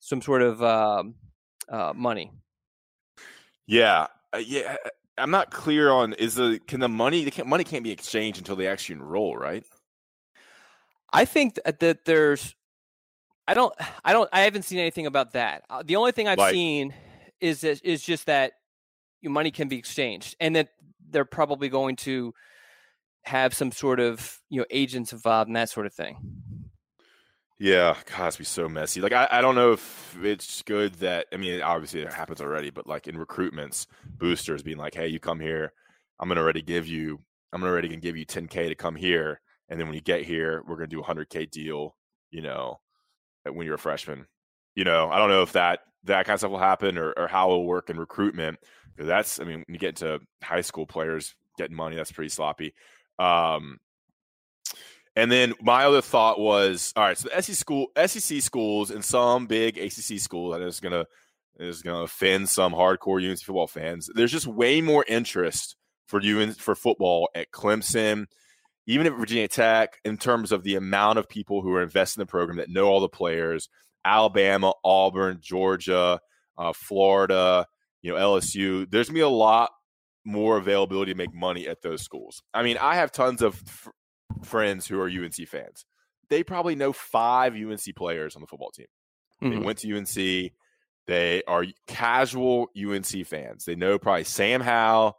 [0.00, 1.14] some sort of um,
[1.68, 2.32] uh, money.
[3.66, 4.76] Yeah, uh, yeah.
[5.16, 8.38] I'm not clear on is the can the money the can't, money can't be exchanged
[8.38, 9.64] until they actually enroll, right?
[11.12, 12.54] I think that there's
[13.46, 13.72] I don't
[14.04, 15.64] I don't I haven't seen anything about that.
[15.70, 16.94] Uh, the only thing I've like, seen
[17.40, 18.54] is that, is just that
[19.20, 20.70] your money can be exchanged and that
[21.10, 22.34] they're probably going to
[23.22, 26.16] have some sort of you know agents involved and that sort of thing.
[27.64, 29.00] Yeah, God, it's be so messy.
[29.00, 32.68] Like I, I don't know if it's good that I mean obviously it happens already,
[32.68, 33.86] but like in recruitments,
[34.18, 35.72] boosters being like, Hey, you come here,
[36.20, 37.20] I'm gonna already give you
[37.54, 39.40] I'm gonna already gonna give you ten K to come here
[39.70, 41.96] and then when you get here, we're to do a hundred K deal,
[42.30, 42.80] you know,
[43.50, 44.26] when you're a freshman.
[44.74, 47.28] You know, I don't know if that that kind of stuff will happen or, or
[47.28, 48.58] how it'll work in recruitment.
[48.98, 52.74] That's, I mean, when you get into high school players getting money, that's pretty sloppy.
[53.18, 53.78] Um,
[55.16, 59.04] and then my other thought was, all right, so the SEC school, SEC schools, and
[59.04, 61.06] some big ACC schools, and it's gonna
[61.58, 64.10] is gonna offend some hardcore UNC football fans.
[64.14, 68.26] There's just way more interest for you for football at Clemson
[68.86, 72.26] even at Virginia Tech, in terms of the amount of people who are invested in
[72.26, 73.68] the program that know all the players,
[74.04, 76.20] Alabama, Auburn, Georgia,
[76.58, 77.66] uh, Florida,
[78.02, 79.70] you know, LSU, there's gonna be a lot
[80.24, 82.42] more availability to make money at those schools.
[82.52, 83.62] I mean, I have tons of
[84.44, 85.84] friends who are UNC fans.
[86.30, 88.86] They probably know five UNC players on the football team.
[89.42, 89.50] Mm-hmm.
[89.50, 90.52] They went to UNC.
[91.06, 93.64] They are casual UNC fans.
[93.64, 95.16] They know probably Sam Howell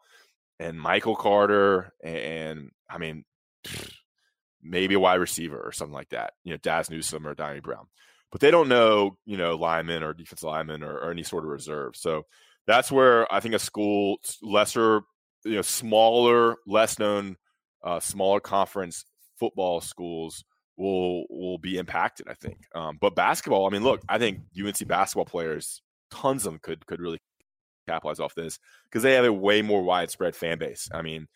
[0.59, 3.25] and Michael Carter and I mean
[4.63, 6.33] maybe a wide receiver or something like that.
[6.43, 7.85] You know, Dazz Newsome or Dyami Brown,
[8.31, 11.51] but they don't know you know lineman or defense lineman or, or any sort of
[11.51, 11.95] reserve.
[11.95, 12.23] So
[12.65, 15.01] that's where I think a school lesser,
[15.43, 17.37] you know, smaller, less known,
[17.83, 19.05] uh, smaller conference
[19.39, 20.43] football schools
[20.77, 22.27] will will be impacted.
[22.27, 22.57] I think.
[22.73, 25.81] Um, but basketball, I mean, look, I think UNC basketball players,
[26.11, 27.19] tons of them could could really
[27.87, 30.89] capitalize off this because they have a way more widespread fan base.
[30.93, 31.27] I mean,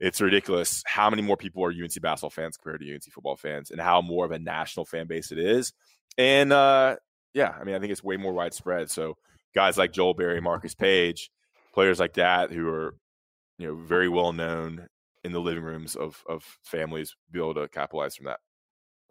[0.00, 3.70] it's ridiculous how many more people are UNC basketball fans compared to UNC football fans
[3.70, 5.72] and how more of a national fan base it is.
[6.18, 6.96] And uh,
[7.34, 8.90] yeah, I mean, I think it's way more widespread.
[8.90, 9.16] So
[9.54, 11.30] guys like Joel Berry, Marcus Paige,
[11.72, 12.96] players like that who are,
[13.58, 14.88] you know, very well known
[15.24, 18.40] in the living rooms of, of families be able to capitalize from that.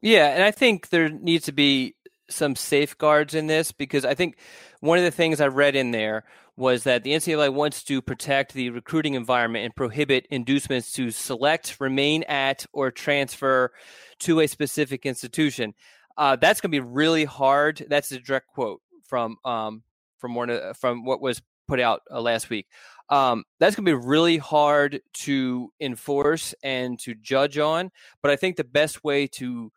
[0.02, 0.28] Yeah.
[0.28, 1.96] And I think there needs to be
[2.30, 4.38] some safeguards in this because I think
[4.80, 6.24] one of the things I read in there
[6.58, 11.78] was that the NCAA wants to protect the recruiting environment and prohibit inducements to select,
[11.80, 13.72] remain at, or transfer
[14.20, 15.74] to a specific institution.
[16.18, 17.86] Uh, that's going to be really hard.
[17.90, 19.84] That's a direct quote from um,
[20.20, 22.68] from one of, from what was put out uh, last week.
[23.12, 27.92] Um, that's going to be really hard to enforce and to judge on.
[28.24, 29.72] But I think the best way to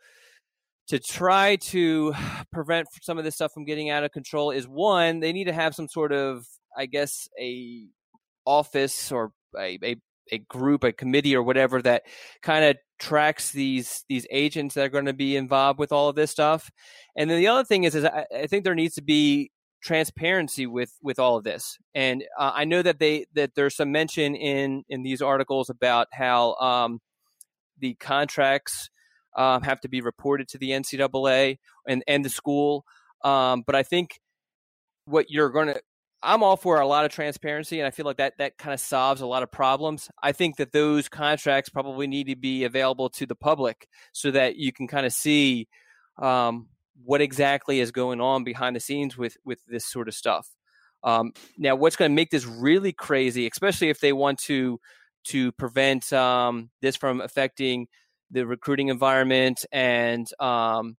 [0.89, 2.14] to try to
[2.53, 5.53] prevent some of this stuff from getting out of control is one they need to
[5.53, 6.45] have some sort of
[6.76, 7.87] i guess a
[8.47, 9.97] office or a, a,
[10.32, 12.03] a group a committee or whatever that
[12.43, 16.16] kind of tracks these these agents that are going to be involved with all of
[16.16, 16.70] this stuff
[17.16, 19.51] and then the other thing is is i, I think there needs to be
[19.85, 23.93] transparency with with all of this and uh, i know that they that there's some
[23.93, 27.01] mention in in these articles about how um
[27.78, 28.89] the contracts
[29.37, 32.85] um, have to be reported to the NCAA and, and the school.
[33.22, 34.20] Um, but I think
[35.07, 35.80] what you're going to,
[36.22, 38.80] I'm all for a lot of transparency, and I feel like that that kind of
[38.80, 40.09] solves a lot of problems.
[40.22, 44.57] I think that those contracts probably need to be available to the public so that
[44.57, 45.68] you can kind of see
[46.18, 46.68] um,
[47.03, 50.49] what exactly is going on behind the scenes with with this sort of stuff.
[51.03, 54.81] Um, now, what's going to make this really crazy, especially if they want to
[55.25, 57.89] to prevent um, this from affecting
[58.31, 60.97] the recruiting environment and um,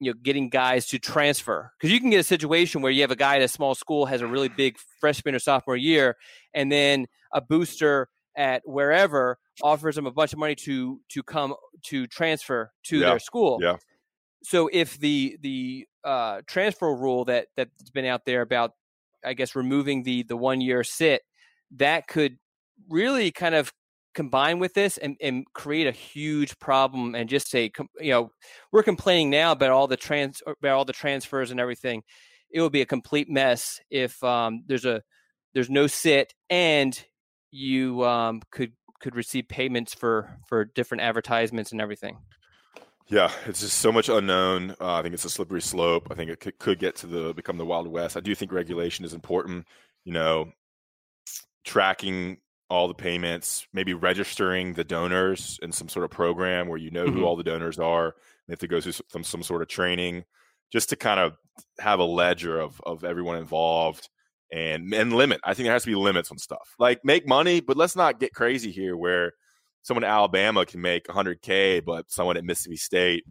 [0.00, 3.10] you know getting guys to transfer because you can get a situation where you have
[3.10, 6.16] a guy at a small school has a really big freshman or sophomore year
[6.52, 11.54] and then a booster at wherever offers them a bunch of money to to come
[11.82, 13.06] to transfer to Yeah.
[13.10, 13.58] their school.
[13.62, 13.76] Yeah.
[14.42, 18.72] So if the the uh, transfer rule that that's been out there about,
[19.24, 21.22] I guess, removing the the one year sit,
[21.76, 22.36] that could
[22.88, 23.72] really kind of
[24.14, 27.70] combine with this and, and create a huge problem and just say
[28.00, 28.30] you know
[28.72, 32.02] we're complaining now about all the trans about all the transfers and everything.
[32.50, 35.02] It will be a complete mess if um, there's a
[35.54, 36.98] there's no sit and
[37.50, 42.18] you um, could could receive payments for for different advertisements and everything
[43.08, 44.72] Yeah, it's just so much unknown.
[44.80, 46.08] Uh, I think it's a slippery slope.
[46.10, 48.16] I think it could, could get to the become the Wild West.
[48.16, 49.64] I do think regulation is important.
[50.04, 50.50] You know,
[51.64, 52.38] tracking
[52.68, 57.06] all the payments, maybe registering the donors in some sort of program where you know
[57.06, 57.12] Mhm.
[57.14, 58.16] who all the donors are.
[58.48, 60.24] They have to go through some some sort of training,
[60.72, 61.36] just to kind of
[61.78, 64.08] have a ledger of of everyone involved
[64.52, 65.40] and and limit.
[65.44, 66.74] I think there has to be limits on stuff.
[66.78, 69.32] Like make money, but let's not get crazy here where
[69.86, 73.24] someone in Alabama can make 100k, but someone at Mississippi State,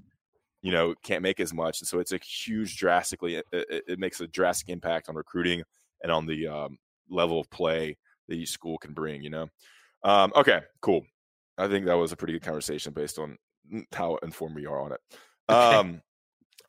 [0.62, 1.82] you know, can't make as much.
[1.82, 5.64] And so it's a huge, drastically, it, it, it makes a drastic impact on recruiting
[6.02, 6.78] and on the um,
[7.10, 7.98] level of play
[8.30, 9.22] that each school can bring.
[9.22, 9.48] You know,
[10.06, 11.06] um, okay, cool.
[11.58, 13.38] I think that was a pretty good conversation based on
[13.94, 15.02] how informed we are on it.
[15.50, 15.76] Okay.
[15.76, 16.02] Um,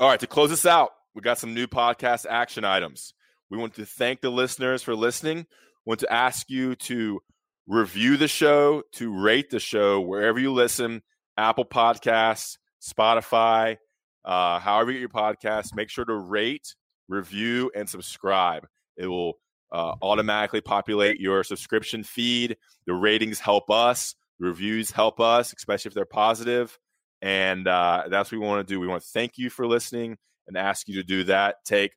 [0.01, 3.14] all right, to close this out, we got some new podcast action items.
[3.51, 5.37] We want to thank the listeners for listening.
[5.37, 7.20] We want to ask you to
[7.67, 11.03] review the show, to rate the show wherever you listen
[11.37, 13.77] Apple Podcasts, Spotify,
[14.25, 15.75] uh, however you get your podcasts.
[15.75, 16.75] Make sure to rate,
[17.09, 18.67] review, and subscribe.
[18.97, 19.35] It will
[19.73, 22.57] uh, automatically populate your subscription feed.
[22.87, 26.79] The ratings help us, the reviews help us, especially if they're positive.
[27.23, 28.79] And uh, that's what we want to do.
[28.81, 31.57] We want to thank you for listening and ask you to do that.
[31.64, 31.93] Take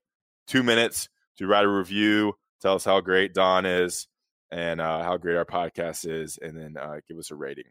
[0.47, 4.07] two minutes to write a review, tell us how great Don is
[4.51, 7.65] and uh, how great our podcast is, and then uh, give us a rating.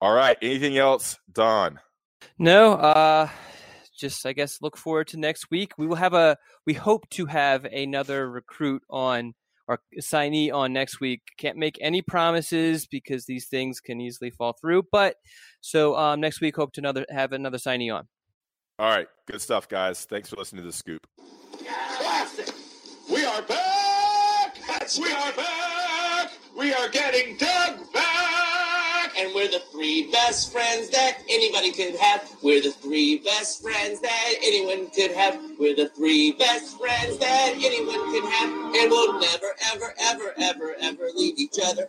[0.00, 0.36] All right.
[0.42, 1.80] Anything else, Don?
[2.38, 3.28] No, uh,
[3.98, 5.72] just I guess look forward to next week.
[5.78, 6.36] We will have a.
[6.66, 9.34] We hope to have another recruit on
[9.68, 11.22] or signee on next week.
[11.38, 14.84] Can't make any promises because these things can easily fall through.
[14.92, 15.16] But
[15.60, 18.06] so um, next week, hope to another have another signee on.
[18.78, 19.08] All right.
[19.26, 20.04] Good stuff, guys.
[20.04, 21.06] Thanks for listening to the scoop.
[21.96, 22.54] Classic.
[23.10, 24.58] We are back.
[24.98, 25.65] we are back.
[26.56, 29.12] We are getting Doug back.
[29.18, 32.30] And we're the three best friends that anybody could have.
[32.42, 35.38] We're the three best friends that anyone could have.
[35.58, 38.50] We're the three best friends that anyone could have.
[38.74, 41.86] And we'll never, ever, ever, ever, ever leave each other.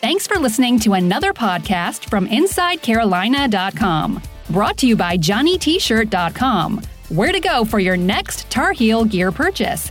[0.00, 4.22] Thanks for listening to another podcast from InsideCarolina.com.
[4.50, 6.82] Brought to you by johnnytshirt.com.
[7.08, 9.90] Where to go for your next Tar Heel gear purchase.